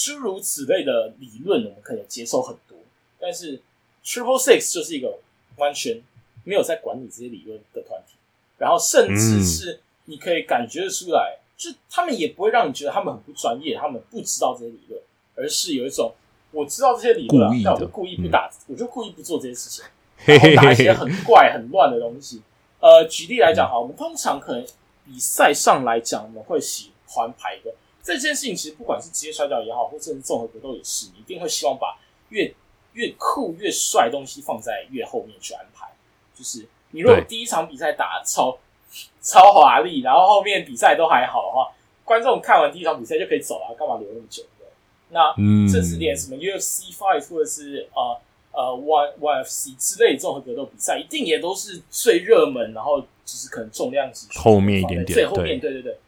[0.00, 2.78] 诸如此类的理论，我们可能接受很多，
[3.18, 3.60] 但是
[4.02, 5.18] Triple Six 就是一个
[5.58, 6.00] 完全
[6.42, 8.14] 没有在管理这些理论的团体，
[8.56, 14.98] 然后甚至是你可以感觉得出来，就他们也不会让你觉得他们很不专业，他们不知道这些理论，
[15.34, 16.14] 而是有一种
[16.50, 19.84] 我知道这些理论、但我就故意不打，我就故意不做这些事情。
[20.24, 22.40] 然后打一些很怪很乱的东西。
[22.80, 24.64] 呃，举例来讲，哈，我们通常可能
[25.04, 31.98] 比赛上来讲，我们会喜欢排一个这件事情，其实不管是职业摔跤也好，或者是综合格斗也是，你一定会希望把
[32.30, 32.52] 越
[32.94, 35.86] 越酷越帅的东西放在越后面去安排。
[36.34, 38.58] 就是你如果第一场比赛打得超
[39.20, 41.72] 超华丽，然后后面比赛都还好的话，
[42.04, 44.42] 观众看完第一场比赛就可以走了，干嘛留那么久？
[44.58, 44.66] 对
[45.10, 48.20] 那嗯甚至连什么 UFC Fight 或者是呃
[48.52, 55.98] 呃 One One FC 之类的综合格斗比赛，一定也都是最热门，然后就是可能重量级后面一点点最后面，对对对。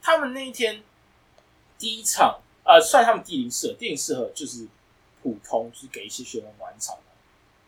[0.00, 0.82] 他们那一天
[1.84, 4.66] 第一场，呃，算他们第零适合，第零适合就是
[5.22, 7.02] 普通，就是给一些学员玩场的。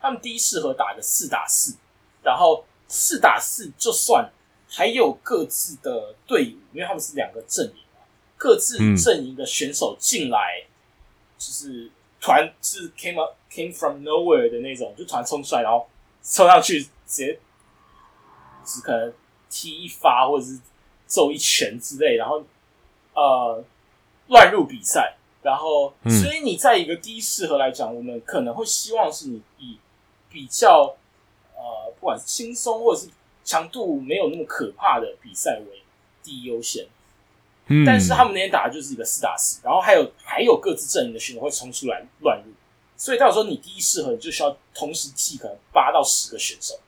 [0.01, 1.77] 他们第一适合打个四打四，
[2.23, 4.33] 然后四打四就算
[4.71, 8.01] 还有各自的队伍，因为他们是两个阵营嘛，
[8.39, 10.65] 各自阵营的选手进来，
[11.37, 15.87] 就是团是 came up came from nowhere 的那种，就团冲出来，然后
[16.23, 17.39] 冲上去直接
[18.65, 19.13] 只可能
[19.51, 20.59] 踢一发或者是
[21.07, 22.43] 揍一拳之类，然后
[23.13, 23.63] 呃
[24.29, 26.11] 乱入比赛，然后嗯。
[26.11, 29.79] 所以你在一个第一适合来讲，我们可能会希望是你以
[30.31, 30.97] 比较
[31.55, 33.09] 呃不管是轻松或者是
[33.45, 35.83] 强度没有那么可怕的比赛为
[36.23, 36.87] 第一优先。
[37.69, 42.53] 嗯，但是他们那天打的就是一个四打四，然后还有还有各自阵营的选手会冲出来乱入，
[42.97, 46.79] 所以到时候你第一适合你就需要同时记可能八到十个选手，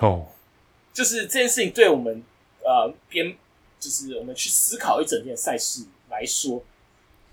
[0.00, 0.26] 哦，
[0.92, 2.24] 就是这件事情对我们
[2.64, 3.36] 呃编
[3.78, 6.62] 就是我们去思考一整天的赛事来说，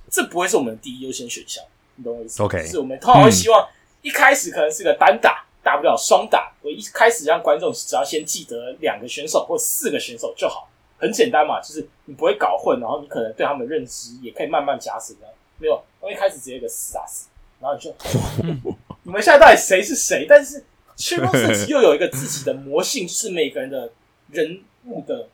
[0.09, 1.63] 这不会是我们的第一优先选项，
[1.95, 3.67] 你懂我意思 OK 就是我们通常会希望
[4.01, 10.69] 一开始可能是个单打，打不了双打，我一开始让观众只要先记得两个选手或四个选手就好。
[10.99, 15.27] 很简单嘛，就是你不会搞混，然后你可能对他们的认知也可以慢慢加深的。
[15.59, 17.27] 没有，我一开始直接一个四打四，
[17.59, 17.93] 然后你就，
[19.03, 20.25] 你们现在到底谁是谁？
[20.27, 20.65] 但是
[20.97, 23.91] Triple Six 又有一个自己的魔性，就是每个人的
[24.31, 25.29] 人物的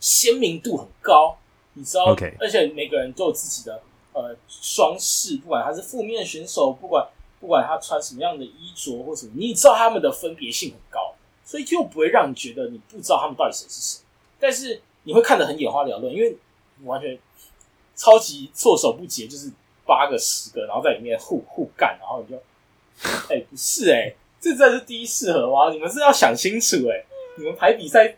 [0.00, 1.38] 鲜明度很高，
[1.76, 3.80] 你知道 OK 而且每个人都有自己的
[4.12, 7.06] 呃装饰，不管他是负面选手，不管
[7.38, 11.14] 不管他穿什么样的衣着或什么，你知道他们的分别性很高，
[11.44, 14.02] 所以就不会让你觉得你不知道他们到底谁是谁。
[14.40, 16.36] 但是你会看得很眼花缭乱，因为
[16.78, 17.18] 你完全
[17.94, 19.50] 超级措手不及，就是
[19.84, 22.42] 八个十个，然后在里面互互干，然后你就，
[23.28, 25.70] 哎、不是哎、这真的是第一适合吗？
[25.70, 27.04] 你们是要想清楚哎、
[27.36, 28.16] 你们排比赛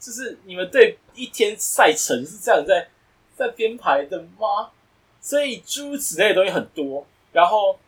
[0.00, 2.88] 就是你们对一天赛程是这样在
[3.36, 4.70] 在编排的吗？
[5.20, 7.04] 所以诸如此类的东西很多。
[7.32, 7.78] 然后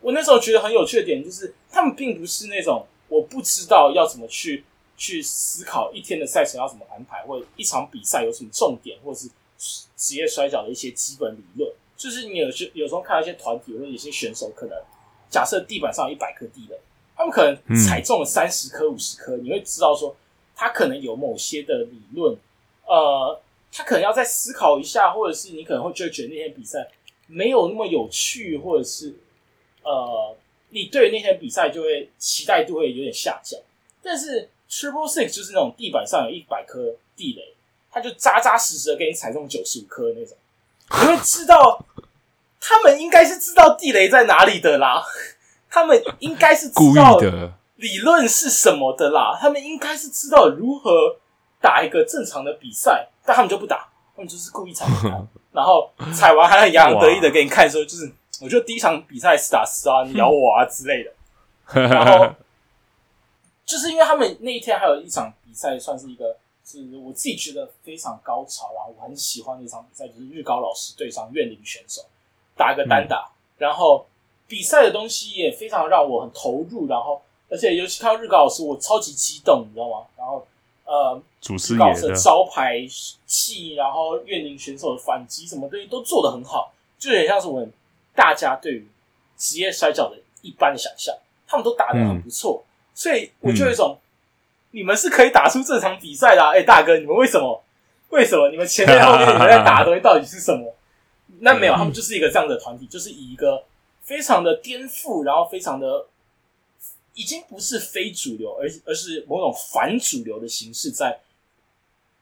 [0.00, 4.64] 我那时候觉得很有趣的点就是，他们并不是那种我不知道要怎么去
[4.96, 9.28] 去思考一天的赛程要怎么安排，或者一场比赛有什么重点，或者是
[9.96, 11.72] 职业摔跤的一些基本理论。
[11.96, 14.76] 就是你有时有时候看到一些团体或者有些选手，可能
[15.30, 16.78] 假设地板上有一百颗地雷，
[17.16, 20.14] 他们可能踩中了三十颗、五十颗，你会知道说
[20.54, 22.36] 他可能有某些的理论，
[22.86, 23.40] 呃，
[23.72, 26.88] 他可能要再思考一下，或者是你可能会就觉得那天比赛
[27.26, 29.14] 没有那么有趣，或者是
[29.82, 30.36] 呃，
[30.70, 33.60] 你对那天比赛就会期待度会有点下降。
[34.02, 37.54] 但是 Triple Six 就是那种地板上有一百颗地雷，
[37.90, 40.36] 他就扎扎实实的给你踩中九十五颗那种，
[40.90, 41.84] 你会知道
[42.60, 45.02] 他们应该是知道地雷在哪里的啦，
[45.70, 51.16] 他们应该是知 故意道的，理论是什么的啦，他们应该是知道如何
[51.64, 54.84] 打一个正常的比赛，但他们就不打，他们就是故意踩
[55.50, 58.12] 然后踩完还很洋洋得意的给你看说，就是
[58.42, 61.10] 我觉得第一场比赛是打死啊，你咬我啊之类的。
[61.88, 62.34] 然后
[63.64, 66.36] 就是因为他们那一天还有一场比赛，算是一个
[66.66, 72.02] 是我自己觉得非常高潮，然后我很喜欢的一场比赛，就是日高老师对上怨灵选手
[72.54, 74.04] 打一个单打，然后
[74.46, 80.06] 比赛的东西也非常让我很投入，然后而且尤其看到日高老师，我超级激动，你知道吗？
[80.18, 80.46] 然后
[80.84, 82.08] 呃，主师日高老师的。
[82.08, 82.86] 爷的，招牌
[83.26, 85.02] 戏，然后怨灵选手的。
[85.02, 87.72] 反击，什么东西都做得很好，就有点像是我们
[88.14, 88.88] 大家对于
[89.36, 91.14] 职业摔跤的一般的想象，
[91.46, 92.64] 他们都打得很不错，
[92.94, 93.98] 所以我就有一种、
[94.70, 97.62] 你们是可以打出这场比赛的、啊，哎、大哥，你们为什么？
[98.10, 98.48] 为什么？
[98.50, 100.74] 你们前面后面你们在打的东西到底是什么？
[101.40, 103.64] 那没有，他们就是一个这样的团体，就是以一个
[104.02, 106.06] 非常的颠覆，然后非常的
[107.14, 111.20] 已经不是非主流，而而是某种反主流的形式在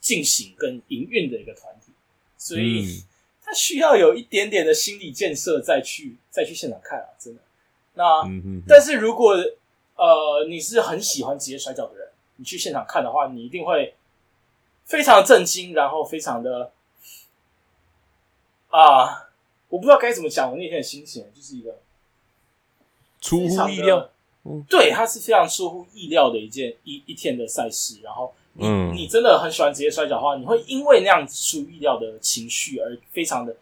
[0.00, 1.92] 进行跟营运的一个团体，
[2.38, 3.04] 所以嗯。
[3.44, 7.40] 他需要有一点点的心理建设再去再去现场看啊，真的。
[7.94, 8.22] 那、
[8.68, 9.34] 但是如果
[9.96, 13.96] 呃你是很喜欢职业摔跤的人，你去现场看的话，你一定会
[14.84, 16.70] 非常震惊，然后非常的
[18.70, 19.28] 啊、
[19.68, 21.80] 我不知道该怎么讲我那天的心情，就是一个
[23.20, 24.11] 出乎意料，
[24.44, 24.64] 嗯。
[24.68, 28.00] 对，它是非常出乎意料的一件一一天的赛事。
[28.02, 28.94] 然后你、嗯。
[28.94, 33.54] 你真的很喜欢职业摔跤的话，你会因为那样子出乎意料的情绪而非常的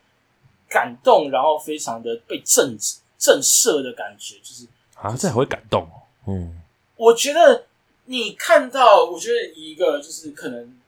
[0.69, 2.77] 感动，然后非常的被震
[3.19, 6.61] 震慑的感觉，就是啊，这还会感动哦，嗯。
[6.97, 7.67] 我觉得
[8.05, 10.79] 你看到，我觉得一个就是可能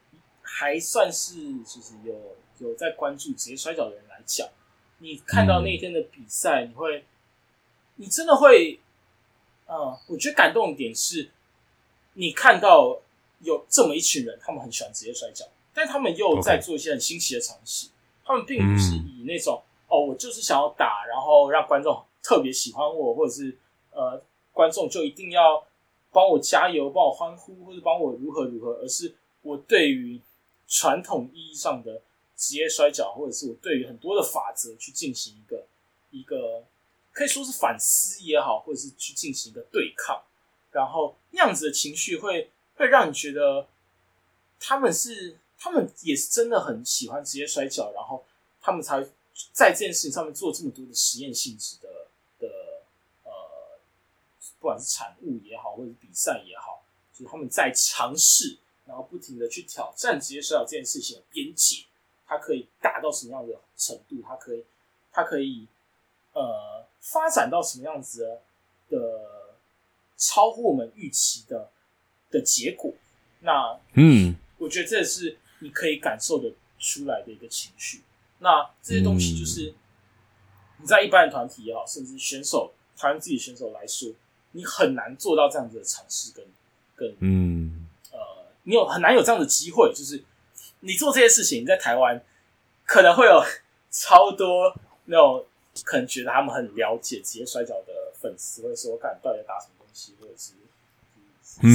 [0.42, 1.34] 还算是
[1.64, 2.14] 就是有
[2.58, 4.46] 有在关注职业摔跤的人来讲，
[4.98, 7.04] 你看到那天的比赛，你会，
[7.96, 8.78] 你真的会，
[9.72, 11.30] 呃，我觉得感动的点是，
[12.12, 13.00] 你看到
[13.40, 17.88] 有这么一群人，他们很喜欢职业摔跤，但他们又在做一些很新奇的尝试，
[18.22, 23.56] 他们并不是以那种、哦，我就是想要打，然后让观众特别喜欢我，或者是
[23.92, 25.66] 呃，观众就一定要
[26.12, 30.20] 帮我加油、帮我欢呼，或者帮我如何如何，而是我对于
[30.68, 32.02] 传统意义上的
[32.36, 35.64] 职业摔跤，或者是我对于很多的法则去进行一个
[36.10, 36.62] 一个
[37.12, 40.22] 可以说是反思也好，或者是去进行一个对抗，
[40.70, 43.68] 然后那样子的情绪会会让你觉得
[44.58, 48.24] 他们是他们也是真的很喜欢职业摔跤，然后
[48.60, 49.02] 他们才
[49.52, 51.88] 在这件事情上面做这么多的实验性质的
[52.38, 52.48] 的
[53.24, 53.30] 呃，
[54.58, 58.58] 不管是产物也好，或者是比赛也好，就是他们在尝试。
[58.84, 61.84] 然后不停的去挑战职业摔跤这件事情的边界，
[62.26, 64.20] 它可以达到什么样的程度？
[64.26, 64.64] 它可以，
[65.12, 65.68] 它可以，
[66.32, 66.71] 呃，
[67.02, 68.38] 发展到什么样子
[68.88, 68.98] 的
[70.16, 71.70] 超乎我们预期的
[72.30, 72.94] 的结果？
[73.40, 78.02] 那，嗯，我觉得这是你可以感受的出来的一个情绪。
[78.38, 79.74] 那这些东西就是
[80.78, 84.12] 你在一般的团体也好，甚至选手台湾自己选手来说，
[84.52, 86.44] 你很难做到这样子的尝试跟
[86.94, 88.18] 跟嗯呃。
[88.62, 90.22] 你有很难有这样的机会，就是
[90.80, 92.24] 你做这些事情，在台湾
[92.84, 93.42] 可能会有
[93.90, 94.72] 超多
[95.06, 95.44] 那种
[95.84, 100.52] 可能觉得他们很了解职业摔跤的粉丝，会说：“看到底在打什么东西？”或者是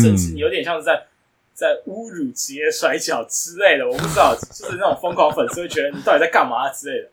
[0.02, 1.08] 甚至你有点像是在
[1.54, 3.88] 在侮辱职业摔跤之类的。
[3.88, 7.10] 我不知道，就是那种疯狂粉丝会觉得你到底在干嘛之类的。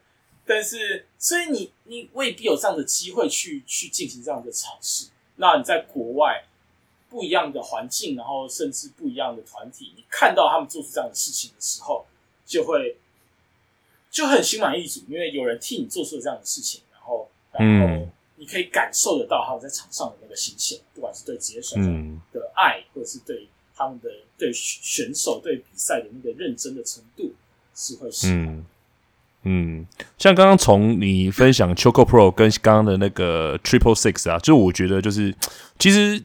[0.46, 5.08] 但是，所以你你未必有这样的机会去去进行这样的尝试。
[5.36, 6.44] 那你在国外？
[7.10, 12.04] 不一样的环境，然后甚至不一样的团体，你看到他们做出这样的事情的时候，
[12.44, 12.96] 就会
[14.14, 18.06] 就很心满意足，因为有人替你做出了这样的事情，然后然后
[18.36, 21.90] 你可以感受得到他们在场上的那个心情，不管是对职业选手
[22.32, 24.08] 的爱，或者是对他们的
[24.38, 27.34] 对选手对比赛的那个认真的程度，
[27.74, 28.64] 是会是嗯
[29.42, 29.86] 嗯，
[30.16, 35.34] 像刚刚从你分享 Choco Pro 跟刚刚的那个 Triple Six 啊，就我觉得就是
[35.76, 36.24] 其实。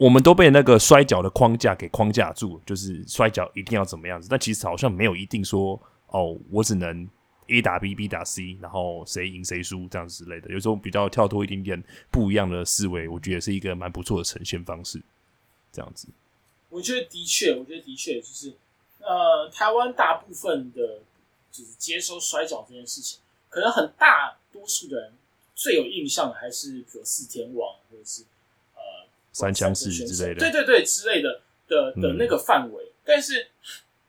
[0.00, 4.28] 我们都被那个摔跤的框架给框架住，就是摔跤一定要怎么样子。
[4.30, 5.78] 但其实好像没有一定说
[6.12, 7.08] 哦，我只能
[7.48, 10.50] A 打 B，B 打 C，然后谁赢谁输这样子之类的。
[10.50, 15.02] 有时候比较跳脱一点点不一样的思维，我觉得是一个蛮不错的呈现方式。
[15.72, 16.08] 这样子，
[16.68, 18.54] 我觉得的确，我觉得的确就是
[18.98, 20.98] 呃，台湾大部分的，
[21.52, 25.12] 就是接收摔跤这件事情，可能很大多数的人
[25.54, 28.22] 最有印象的还是比如四天王或者是
[28.74, 29.06] 呃。
[29.32, 33.46] 三枪四之类的，对对对之类的的的那个范围，但是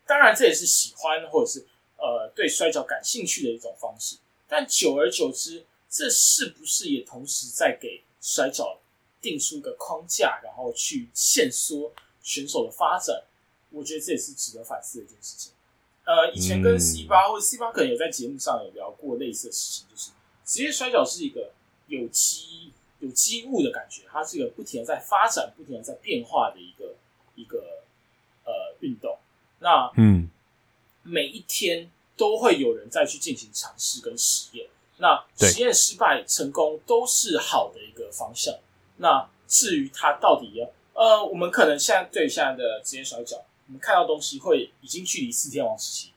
[0.08, 1.68] 当然这也是喜欢或者是
[2.02, 4.18] 呃对摔跤感兴趣的一种方式。
[4.48, 8.80] 但久而久之，这是不是也同时在给摔跤
[9.22, 13.24] 定出一个框架，然后去限缩选手的发展？
[13.70, 15.54] 我觉得这也是值得反思的一件事情。
[16.04, 20.12] 呃，以前跟 C 八或者 C 八可能有在节目上有聊过类似的事情，就是
[20.44, 21.54] 职业摔跤是一个
[21.88, 22.74] 有机。
[23.00, 26.94] 有机物的感觉，它是一个不停的在发展、不停的在变化的一个
[27.34, 27.82] 一个
[28.46, 29.18] 呃运动。
[29.58, 30.30] 那嗯，
[31.04, 34.68] 每一天都会有人再去进行尝试跟实验。
[34.98, 38.54] 那实验失败、成功都是好的一个方向。
[38.98, 43.38] 那至于它到底要呃，我们可能现在对现在的职业摔角，
[43.68, 46.12] 我们看到东西会已经距离四天王时期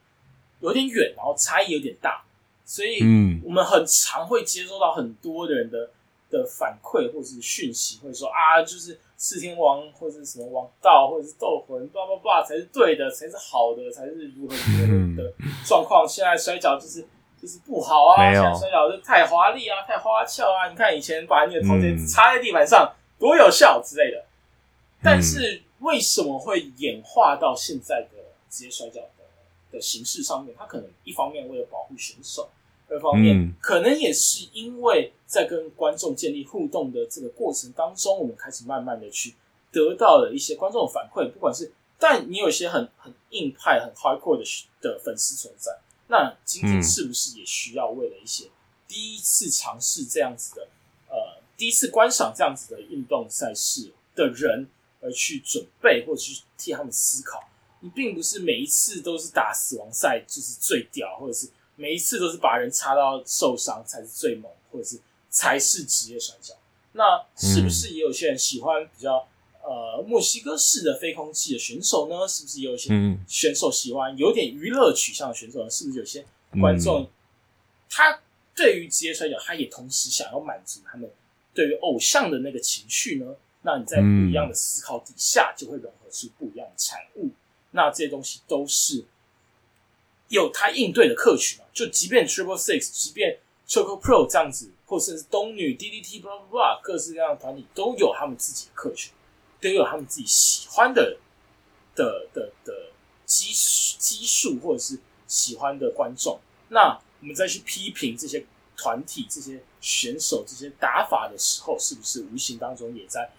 [0.61, 2.25] 有点远，然后差异有点大，
[2.65, 5.91] 所以嗯，我们很常会接收到很多的人的。
[6.31, 15.33] 的反馈或者是讯息，或者说啊，就是四天王或者是什么王道或者是斗魂，叭叭叭才是对的，才是好的，才是如何如何的
[15.65, 16.07] 状况。
[16.07, 17.01] 现在摔跤就是
[17.41, 20.69] 就是不好啊，现在摔跤就太华丽啊，太花俏啊。
[20.69, 24.27] 你看以前把你的头巾插在地板上多有效之类的，
[25.03, 28.19] 但是为什么会演化到现在的
[28.51, 29.09] 职业摔跤的
[29.73, 30.55] 的形式上面？
[30.59, 32.51] 它可能一方面为了保护选手。
[32.89, 39.35] 二方面，可能也是因为在跟观众建立互动的这个过程当中，我们开始慢慢的去
[39.73, 41.31] 得到了一些观众的反馈。
[41.33, 44.45] 不管是，但你有一些很很硬派、很 hardcore 的
[44.83, 45.73] 的粉丝存在，
[46.09, 48.51] 那今天是不是也需要为了一些
[48.87, 50.69] 第一次尝试这样子的，
[51.09, 54.69] 呃，第一次观赏这样子的运动赛事的人
[55.01, 57.43] 而去准备，或者去替他们思考？
[57.81, 61.49] 你并不是每一次都是打死亡赛就是最屌，或者是。
[61.77, 66.55] 每一次都是把人插到受伤才是最猛，或者是才是职业摔跤。
[66.93, 69.27] 那是不是也有些人喜欢比较
[69.63, 72.29] 呃墨西哥式的飞空气的选手呢？
[72.29, 75.69] 是不是也有些选手喜欢有点娱乐取向的选手呢？
[75.69, 76.25] 是不是有些
[76.61, 77.11] 观众
[77.91, 78.21] 他
[78.55, 81.11] 对于职业摔跤，他也同时想要满足他们
[81.53, 83.35] 对于偶像的那个情绪呢？
[83.63, 87.31] 那你在不一样的思考底下，就会融合出不一样的产物。
[87.73, 89.05] 那这些东西都是。
[90.29, 91.65] 有他应对的客群嘛？
[91.73, 99.13] 就即便 Triple Six，即便 Choco Pro 这样子，或者是东女 DDT blah blah blah，各式各样的团体都有他们自己的客群，
[99.61, 101.19] 都有他们自己喜欢的
[101.95, 102.91] 的的的
[103.25, 103.53] 基
[103.99, 108.45] 基数或者是喜欢的观众，那我们再去批评这些
[108.77, 113.31] 团体、这些选手、这些打法的时候，是不是无形当中也在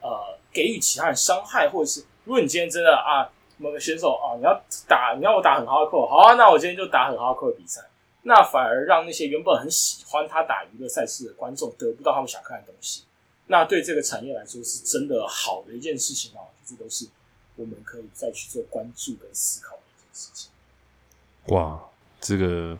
[0.00, 7.80] 呃给予其他人伤害，或者是如果你今天真的啊某个选手啊，你要打，你要我打很哈克好啊，那我今天就打很哈克的比赛，
[8.22, 13.04] 那反而让那些原本很喜欢他打娱乐赛事的观众得不到他们想看的东西，
[13.46, 17.06] 那对这个产业来说是真的好的一件事情啊，这都是
[17.56, 20.50] 我们可以再去做关注跟思考的一件事情。
[21.54, 21.78] 哇，
[22.20, 22.76] 这个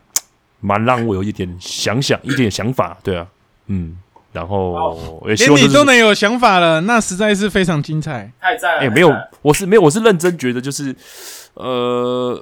[0.60, 3.30] 蛮让我有一点想想，一点想法，对啊，
[3.66, 3.98] 嗯，
[4.34, 8.32] 然后我也希连望就是你都能有想法了，那实在是非常精彩。
[8.40, 8.80] 太赞了！
[8.80, 10.92] 哎、没有我是没有，我是认真觉得就是，
[11.54, 12.36] 呃，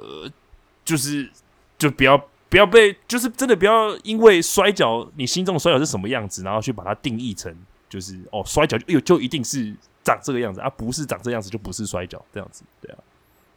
[0.83, 1.29] 就是
[1.77, 2.17] 就不要
[2.49, 7.55] 不要被，就是真的不要因为摔跤，你心中的摔跤是什么样子，然后去把它定义成
[7.87, 9.71] 就是哦，摔跤就哎呦就一定是
[10.03, 12.97] 长这个样子啊，不是长这样子就不是摔跤这样子，对啊，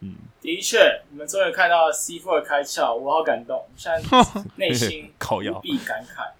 [0.01, 0.13] 嗯，
[0.43, 4.01] 的确，你们终于看到 C Four 开窍，我好感动，现在
[4.57, 6.36] 内心 靠腰无比感慨。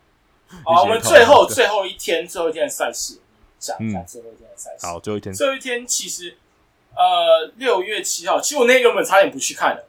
[0.63, 3.19] 好，我们最后最后一天最后一天的赛事，
[3.59, 4.85] 讲一下嗯最后一天的赛事。
[4.85, 5.33] 好，最后一天。
[5.33, 6.37] 最后一天其实，
[6.95, 9.85] 呃，六月七号，其实我那天原本差点不去看的，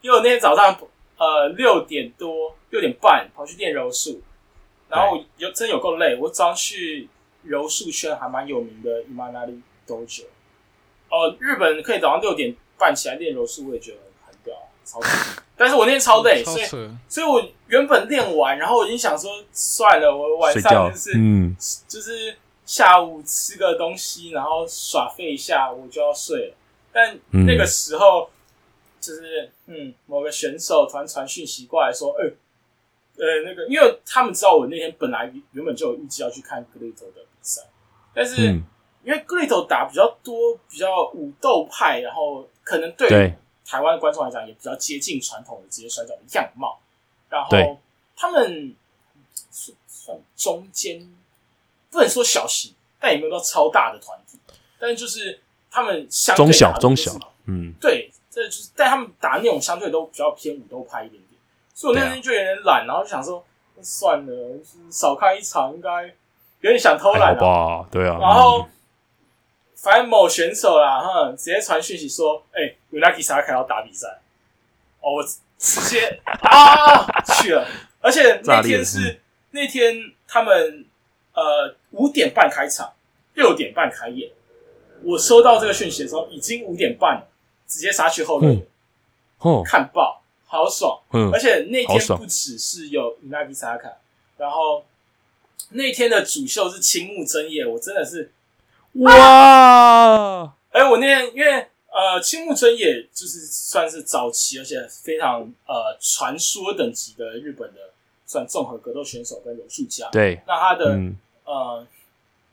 [0.00, 0.76] 因为我那天早上
[1.16, 4.20] 呃六点多六点半跑去练柔术，
[4.88, 7.08] 然后有真有够累，我早上去
[7.42, 10.24] 柔术圈还蛮有名的 Imanari Dojo，
[11.08, 15.10] 哦、日本可以早上六点半起来练柔术，我也觉得很屌，超屌。
[15.56, 16.66] 但是我那天超累，所以，
[17.08, 22.36] 所以我原本练完，然后我已经想说算了，我晚上就是，嗯，就是
[22.66, 26.54] 下午吃个东西，然后耍废一下，我就要睡了。
[26.92, 28.30] 但嗯那个时候，
[29.00, 32.24] 就是嗯，某个选手突然传讯息过来说，呃、
[33.16, 37.62] 呃，那个，因为他们知道我那天本来原本就有预计要去看格雷头的比赛，
[38.14, 38.62] 但是、嗯，
[39.04, 43.34] 因为格雷头打比较多，比较武斗派，然后可能对对，
[43.64, 46.78] 台湾的观众来讲，也比较接近传统的职业摔跤的样貌。
[47.28, 47.80] 然对后
[48.16, 48.74] 他们
[49.50, 51.00] 算算中间，
[51.90, 54.38] 不能说小型，但也没有到超大的团体。
[54.78, 55.40] 但是就是
[55.70, 57.12] 他们相对中小中小，
[57.46, 61.40] 嗯，对，这就是但他们打那种相对都比较偏武斗派一点点。
[61.72, 63.44] 所以我那天就有点懒，然后就想说
[63.82, 64.58] 算了，
[64.90, 66.04] 少看一场应该
[66.60, 68.70] 有点想偷还懒吧，对啊，然后嗯
[69.84, 74.20] 反正某选手啦，哼，直接传讯息说：“哎、u n a k i Saka 要打比赛。”
[75.04, 75.22] 哦，我
[75.58, 77.04] 直接啊
[77.34, 77.68] 去了，
[78.00, 79.20] 而且那天是
[79.50, 80.86] 那天他们
[81.34, 82.94] 呃五点半开场，
[83.34, 84.30] 六点半开演。
[85.02, 87.28] 我收到这个讯息的时候，已经五点半了，
[87.66, 88.66] 直接杀去后面、嗯
[89.40, 90.98] 哦，看报，好爽！
[91.12, 93.92] 嗯而，且那天不只是有 Unagi Saka，
[94.38, 94.86] 然后
[95.72, 98.32] 那天的主秀是青木真也，我真的是
[98.94, 107.90] 哇，哎、我那天因为呃，青木真也就是算是早期而且非常呃传说等级的日本的
[108.26, 110.08] 算综合格斗选手跟柔术家。
[110.10, 111.86] 对，那他的、嗯，呃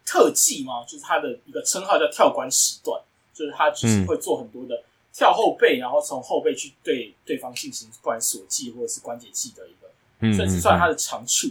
[0.05, 3.01] 特技嘛，就是他的一个称号叫跳关时段，
[3.33, 4.07] 就是他就是嗯。
[4.07, 4.83] 会做很多的
[5.13, 9.89] 跳后背，然后从后背去对对方进行不管锁技或者是关节技的一个，
[10.19, 11.47] 嗯，算是算他的长处。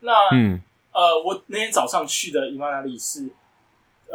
[0.00, 0.60] 那嗯，
[0.92, 3.28] 呃，我那天早上去的伊万那里是，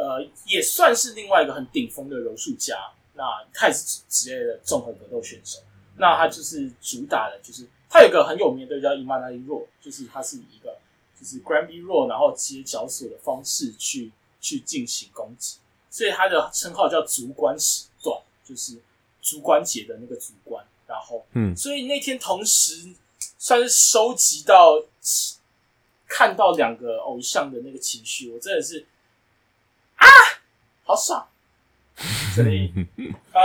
[0.00, 2.74] 呃，也算是另外一个很顶峰的柔术家。
[3.14, 5.58] 那他也是职业的综合格斗选手。
[5.98, 10.78] 那他就是主打的，就是他有一个很有名的对叫伊曼纳伊弱，就是他是以一个
[11.18, 15.58] 就是 Granby 弱，然后接绞索的方式去去进行攻击，
[15.90, 18.78] 所以他的称号叫足关时段，就是
[19.20, 20.64] 足关节的那个足关。
[20.86, 22.94] 然后，嗯所以那天同时
[23.38, 24.82] 算是收集到
[26.08, 28.86] 看到两个偶像的那个情绪，我真的是
[30.00, 30.06] 啊，
[30.84, 31.28] 好爽！
[32.34, 32.72] 所以
[33.32, 33.40] 呃，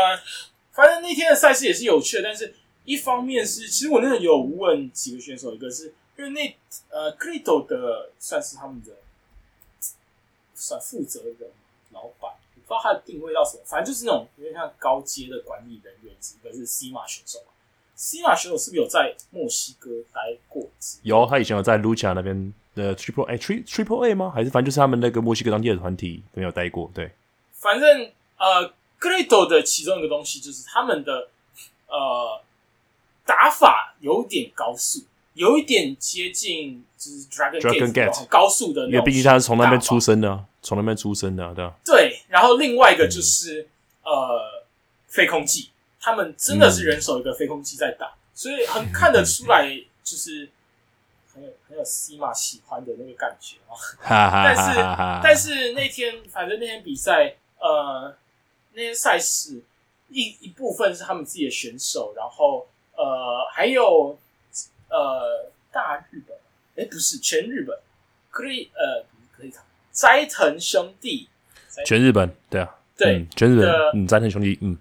[0.72, 2.56] 反正那天的赛事也是有趣的，但是
[2.86, 6.57] 一方面是，其实我那个有问几个选手，一个是因为那
[6.90, 8.94] 呃 c r i t o 的算是他们的
[10.53, 11.49] 算负责人
[11.91, 17.48] 老板，我不知道他的定位到什么，反正就是那种有点像高阶的管理人员，一个是 C 马选手嘛。
[17.95, 20.69] C 马选手是不是有在墨西哥待过？
[21.03, 24.31] 有，他以前有在 Lucha 那边的 Triple 哎 Tri Triple A 吗？
[24.34, 27.11] 还是反正就是他们那个墨西哥当地的团体没有待过，对，
[27.53, 31.30] 反正呃 g r e d o 的其中一个东西就是他们的
[31.88, 32.41] 呃
[33.26, 35.03] 打法有点高速，
[35.34, 39.99] 有一点接近就是 Dragon Dragon Gate 高速的，因为毕竟他是从那边出。
[39.99, 41.73] 生的啊，从那边出生的啊，对吧？
[41.85, 43.68] 对，然后另外一个就是、
[44.03, 44.64] 呃
[45.07, 45.69] 飞空技，
[46.02, 49.65] 他们真的是人手一个飞空技在打，所以很看得出来
[50.03, 50.49] 就是
[51.36, 53.76] 很有很有西马喜欢的那个感觉哦。
[54.02, 54.80] 但是
[55.22, 58.16] 但是那天反正那天比赛，呃，
[58.74, 59.62] 那天赛事
[60.10, 64.18] 一一部分是他们自己的选手，然后呃还有
[64.90, 66.38] 呃大日本，
[66.78, 67.78] 哎不是全日本，
[68.32, 69.53] 可以呃不是可以
[69.91, 71.28] 斋藤兄弟，
[71.86, 74.78] 全日本，对啊，对嗯全日本，嗯，斋藤兄弟，嗯，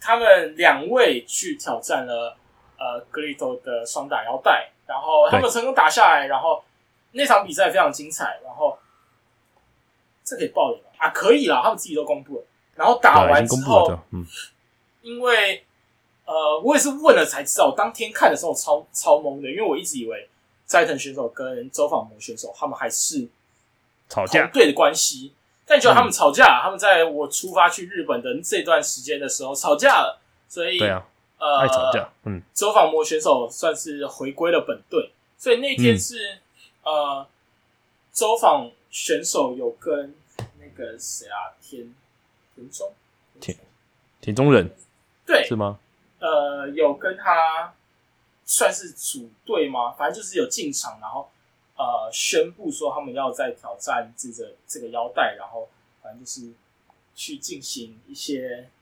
[0.00, 2.36] 他们两位去挑战了
[2.78, 6.62] 呃格里头的双打腰带，然后他们成功打下来，然后
[7.12, 8.78] 那场比赛非常精彩，然后
[10.22, 10.90] 这可以爆雷吗？
[10.98, 12.44] 啊，可以啦，他们自己都公布了。
[12.74, 14.26] 然后打完之后，，嗯，
[15.00, 15.64] 因为
[16.26, 20.28] 呃，我也是问了才知道，当天看的时候超超懵的，因为我一直以为
[20.66, 23.26] 斋藤选手跟周访模选手他们还是
[24.08, 25.32] 吵架，同队的关系，
[25.66, 31.04] 但结果他们吵架，他们在我出发去日本的这段时间的时候吵架了，所以对啊，
[31.42, 36.38] 呃，爱吵架，嗯，周访魔选手算是回归了本队，所以那天嗯是、
[36.84, 37.26] 呃，
[38.12, 40.14] 周访选手有跟
[40.60, 41.92] 那个谁啊，田
[42.54, 42.92] 田中
[43.40, 43.58] 田
[44.20, 44.70] 田中人
[45.26, 45.80] 对是吗？
[46.20, 47.74] 呃，有跟他
[48.44, 49.90] 算是组队吗？
[49.98, 51.28] 反正就是有进场，然后
[51.76, 55.68] 呃宣布说他们要在挑战这个这个腰带，然后
[56.00, 56.52] 反正就是
[57.16, 58.68] 去进行一些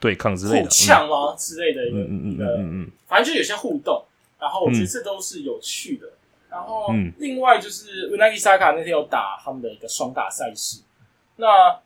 [0.00, 4.02] 对抗之类的，互呛吗、之类的一个、嗯嗯嗯一个嗯嗯嗯反正就有些互动，
[4.40, 6.08] 然后我觉得嗯这都是有趣的。
[6.48, 10.80] 然后嗯另外就是 Unagi Saka 那天有打他们的一个双打赛事，
[11.36, 11.80] 那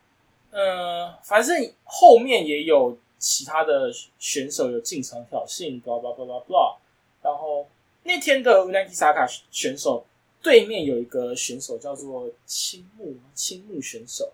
[0.50, 6.76] 呃，反正后面也有其他的选手有进场挑衅，blah blah blah blah blah。
[7.22, 7.66] 然后
[8.04, 10.06] 那天的 Unagi Saka 选手
[10.40, 14.32] 对面有一个选手叫做青木青木选手。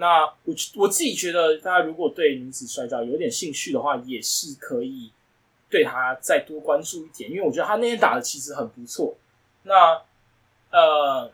[0.00, 5.10] 那我我自己觉得，大家如果对女子摔跤有点兴趣的话，也是可以
[5.68, 9.16] 对他再多关注一点，因为我觉得他那天打的其实很不错。
[9.64, 10.00] 那
[10.70, 11.28] 呃，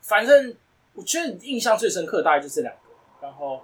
[0.00, 0.54] 反正
[0.94, 2.80] 我觉得印象最深刻的大概就这两个，
[3.20, 3.60] 然后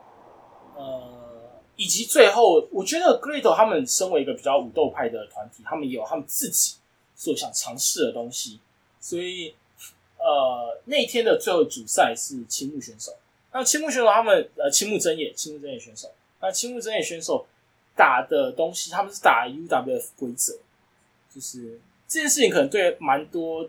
[0.75, 6.79] 呃，以及最后，我觉得 Great 他们身为一个比较武斗派的团体，他们也有他们自己
[7.15, 8.59] 所想尝试的东西，
[8.99, 9.55] 所以
[10.19, 13.13] 呃，那天的最后主赛是青木选手。
[13.53, 16.11] 那青木选手他们呃青木真也青木真也选手，
[16.41, 17.47] 那青木真也选手
[17.95, 20.55] 打的东西，他们是打 UWF 规则，
[21.35, 23.69] 就是这件事情可能对蛮多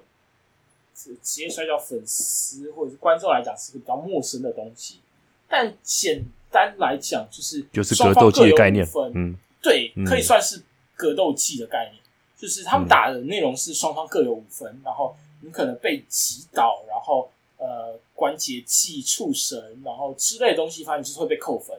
[0.95, 4.99] 职职业摔跤粉丝或者是观众来讲是个比较陌生的东西，
[5.47, 10.05] 但简单来讲就是就是格斗技的概念嗯，对，嗯。
[10.05, 10.61] 可以算是
[10.95, 12.01] 格斗技的概念，
[12.37, 21.77] 就是他们打的内容是双方各有五分，然后你可能被击倒，然后呃关节器、触绳，然后之类的东西，反正就是会被扣分，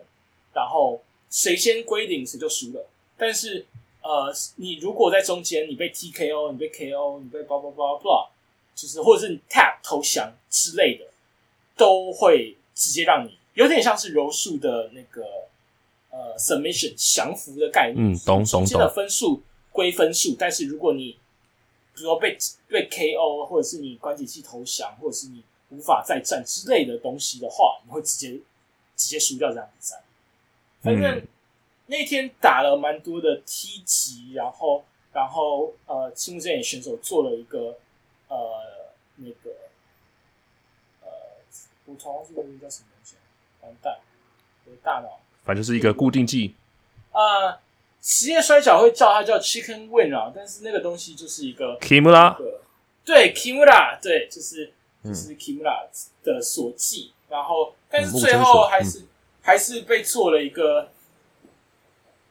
[0.52, 1.00] 然后
[1.30, 2.86] 谁先归零谁就输了。
[3.16, 3.64] 但是
[4.02, 8.28] 呃，你如果在中间你被 TKO，你被 KO，你被叭叭叭叭，
[8.74, 11.06] 就是或者是你 tap 投降之类的，
[11.76, 15.22] 都会直接让你有点像是柔术的那个
[16.10, 19.40] 呃 submission 降服的概念，嗯懂懂中间的分数
[19.70, 21.12] 归分数，但是如果你
[21.94, 22.36] 比如说被
[22.68, 25.42] 被 KO，或者是你关节器投降，或者是你
[25.76, 28.38] 无法再战之类的东西的话，你会直接
[28.96, 30.02] 直接输掉这场比赛。
[30.82, 31.28] 反正嗯
[31.86, 37.76] 那天打了蛮多的踢击，然后然后呃，青木真也选手做了一个
[38.28, 39.50] 呃那个
[41.02, 41.08] 呃，
[41.84, 43.16] 我突然忘记那个叫什么东西，
[43.60, 43.98] 完蛋，
[44.64, 45.20] 我的大脑。
[45.44, 46.54] 反正就是一个固定技，
[47.12, 47.58] 呃，
[48.00, 52.34] 职业摔跤会叫它叫 Chicken Win 啊，但是那个东西就是一个 Kimura
[53.04, 54.72] 对 Kimura，对，就是
[55.12, 55.88] 是 Kimura
[56.22, 59.02] 的所记，然后但是嗯最后还是、
[59.42, 60.88] 还是被做了一个，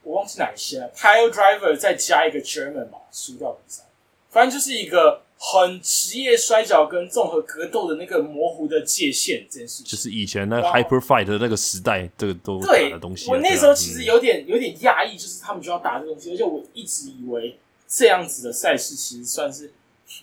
[0.03, 3.83] 我忘记哪一些了，Pile Driver 再加一个 German 嘛，输掉比赛，
[4.31, 13.33] 反正就是一个很职业摔跤跟综合格斗的那个模糊的界限这件事情，就是以前那哇 Hyper Fight 的那个时代，这个都打对的东西啊。
[13.33, 19.71] 我那时候其实嗯有点、有点讶异，就是他们就要打这东西，而且我一直以为这样子的赛事其实算是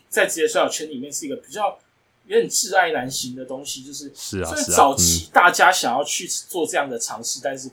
[0.09, 1.78] 在职业摔角圈里面是一个比较
[2.31, 4.97] 有点挚爱难行的东西，就是是啊是啊早嗯。
[4.97, 7.69] 期大家想要去做这样的尝试，但是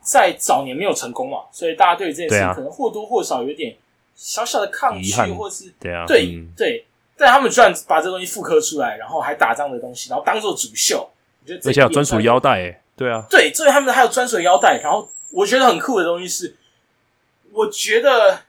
[0.00, 2.54] 在早年没有成功嘛，所以大家对这件事啊。
[2.54, 3.76] 可能或多或少有点
[4.16, 6.50] 小小的抗拒，遗憾或是对啊，对、嗯。
[6.56, 11.06] 对，但他们居然把这东西复刻出来，然后还打这样的东西，然后当做主秀，
[11.42, 16.56] 我觉得这而且还有专属腰带，哎，对啊，对，这里他们还有专属的腰带，然后我觉得很酷的东西是，
[17.52, 18.44] 我觉得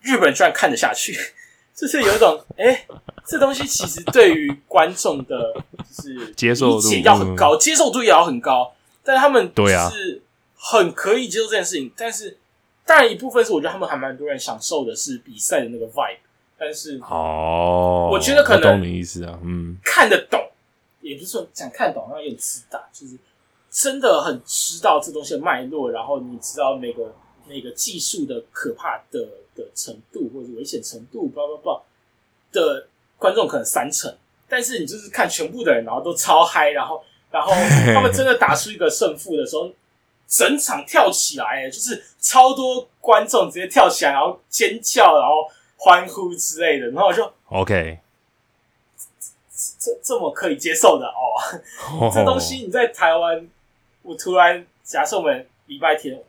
[0.00, 1.18] 日本居然看得下去，
[1.74, 2.86] 就是有一种哎、诶
[3.28, 8.72] 这东西其实对于观众的就是接受度要很高，接受度也要很高，
[9.04, 9.90] 但是他们对啊。
[9.90, 10.22] 是
[10.60, 12.36] 很可以接受这件事情，但是
[12.84, 16.18] 当然一部分是我觉得他们还蛮多人享受的是比赛的那个 vibe，
[16.58, 20.40] 但是哦，我觉得可能懂你意思啊，嗯，看得懂，
[21.00, 23.16] 也不是说想看懂，好像有点自大，就是
[23.70, 27.14] 真的很知道这东西的脉络，然后你知道每个
[27.46, 29.20] 每个技术的可怕的
[29.54, 31.82] 的程度或者危险程度，叭叭叭
[32.50, 32.88] 的
[33.18, 34.16] 观众可能三成，
[34.48, 37.52] 但是你就是看全部的人，然后都超嗨，然后然后
[37.92, 39.70] 他们真的打出一个胜负的时候，
[40.28, 47.98] 整场跳起来，就是超多观众直接跳起来，然后尖叫，然后欢呼之类的，然后我就 OK，
[49.78, 52.10] 这这么可以接受的哦。
[52.14, 53.48] 这东西你在台湾，
[54.02, 56.22] 我突然假设我们礼拜天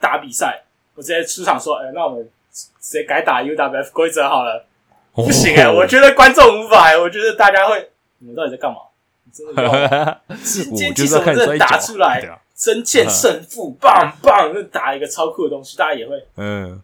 [0.00, 0.64] 打比赛，
[0.94, 4.66] 我直接出场说，哎、那我们直接改打 UWF 规则好了。
[5.14, 8.78] 不行哎、 我觉得观众无法、欸，我觉得大家会，你们到底在干嘛？
[9.24, 16.80] 你 真的今天就是要看技术真的打出来真见胜负，棒 棒，就打一个超酷的东西，大家也会，嗯，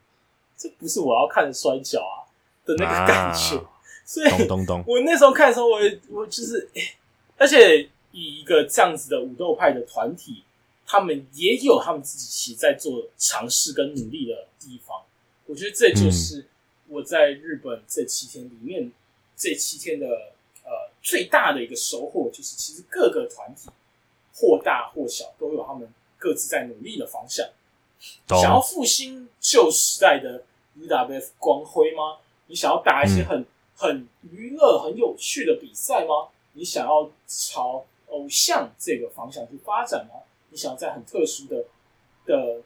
[0.57, 2.27] 这不是我要看的摔跤啊
[2.65, 3.65] 的那个感觉，啊。
[4.05, 6.83] 所以咚咚咚，我那时候看的时候，我也我就是，诶
[7.39, 10.43] 而且以一个这样子的武斗派的团体，
[10.85, 15.01] 他们也有他们自己其实在做尝试跟努力的地方。
[15.47, 16.45] 我觉得这就是
[16.91, 18.91] 我在日本这七天里面，
[19.37, 20.07] 这七天的
[20.65, 23.71] 呃最大的一个收获，就是其实各个团体
[24.35, 25.89] 或大或小都有他们
[26.19, 27.49] 各自在努力的方向。
[28.29, 30.43] 想要复兴旧时代的
[30.79, 32.19] UWF 光辉吗？
[32.47, 33.47] 你想要打一些很、
[33.77, 36.29] 很娱乐、很有趣的比赛吗？
[36.55, 40.23] 你想要朝偶像这个方向去发展吗？
[40.49, 41.67] 你想要在很特殊的
[42.27, 42.63] 的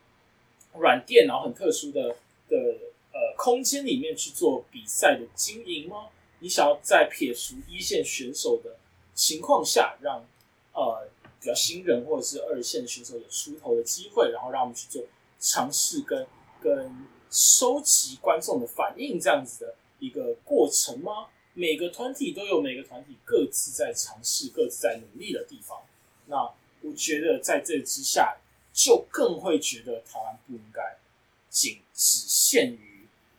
[0.79, 2.17] 软垫，然后很特殊的
[2.49, 2.75] 的呃
[3.37, 6.09] 空间里面去做比赛的经营吗？
[6.41, 8.77] 你想要在撇除一线选手的
[9.15, 10.25] 情况下，让
[10.73, 11.09] 呃
[11.41, 15.03] 比较新人或者是二线选手有出头的机会，然后让我们去做
[15.39, 16.27] 尝试跟
[16.61, 21.29] 跟收集观众的反应这样子的一个过程吗？
[21.55, 25.79] 每个团体都有每个团体各自在尝试、各自在努力的地方。
[26.27, 26.43] 那
[26.83, 28.37] 我觉得在这之下，
[28.73, 30.99] 就更会觉得台湾不应该
[31.49, 32.94] 仅只限于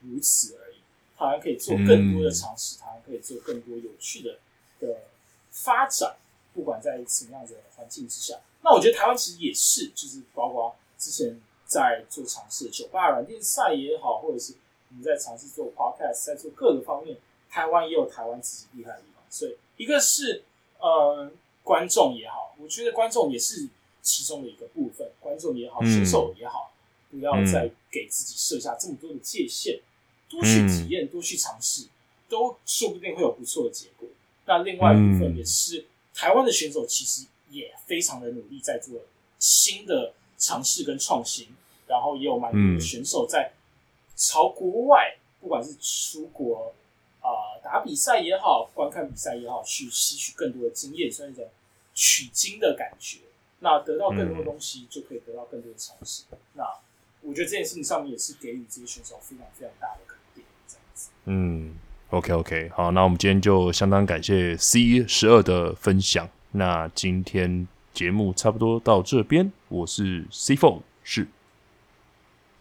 [0.09, 0.75] 如此而已。
[1.17, 4.39] 台湾可以做更多的尝试，台湾可以做更多有趣的
[4.79, 5.03] 的
[5.51, 6.17] 发展，
[6.53, 8.39] 不管在什么样子的环境之下。
[8.61, 14.55] 那我觉得台湾其实也是，就是包括之前在做尝试的酒吧软件赛也好，或者是
[14.89, 17.17] 我们在尝试做 podcast，在做各个方面，
[17.49, 19.23] 台湾也有台湾自己厉害的地方。
[19.29, 20.43] 所以一个是
[20.79, 21.31] 呃
[21.63, 23.69] 观众也好，我觉得观众也是
[24.01, 26.73] 其中的一个部分，观众也好，嗯选手也好，
[27.09, 29.79] 不要再给自己设下这么多的界限，
[30.35, 31.87] 多去体验，多去尝试，
[32.27, 34.07] 都说不定会有不错的结果。
[34.45, 38.99] 那另外一部分嗯也是、台湾的选手其实也非常的努力在做
[39.39, 41.47] 新的尝试跟创新，
[41.87, 43.53] 然后也有蛮多的嗯选手在
[44.15, 46.73] 朝国外，不管是出国
[47.21, 51.49] 啊、呃打比赛也好，观看比赛也好，去吸取更多的经验，算一种
[51.95, 53.19] 取经的感觉。
[53.59, 56.23] 那得到更多的东西，就可以得到更多的尝试。
[56.53, 56.63] 那
[57.21, 60.14] 我觉得这件事情上面也是给予这些选手非常非常大的。
[61.25, 61.71] 嗯
[62.09, 66.27] ，OK OK，好，那我们今天就相当感谢 C 十二的分享。
[66.51, 71.27] 那今天节目差不多到这边，我是 C Four，是，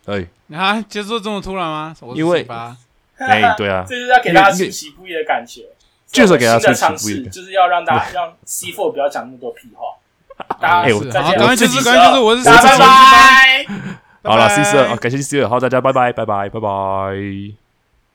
[0.07, 0.27] 哎。
[0.53, 1.95] 啊，结束这么突然吗？
[2.01, 2.47] 我是因为
[3.16, 3.85] 哎，对啊。
[3.89, 5.62] 这，就是要给大家出其不意的感觉，
[6.07, 9.99] 就是要给大家新的尝试，出其不意的就是要让大家让 C Four 不要讲那么多屁话。
[10.61, 13.66] 大哎我家再见，是好赶快结束赶快结束我是拜拜。
[14.24, 17.64] 好了，C 十二，好，感谢 C 十二，好，大家拜拜，拜拜，拜拜。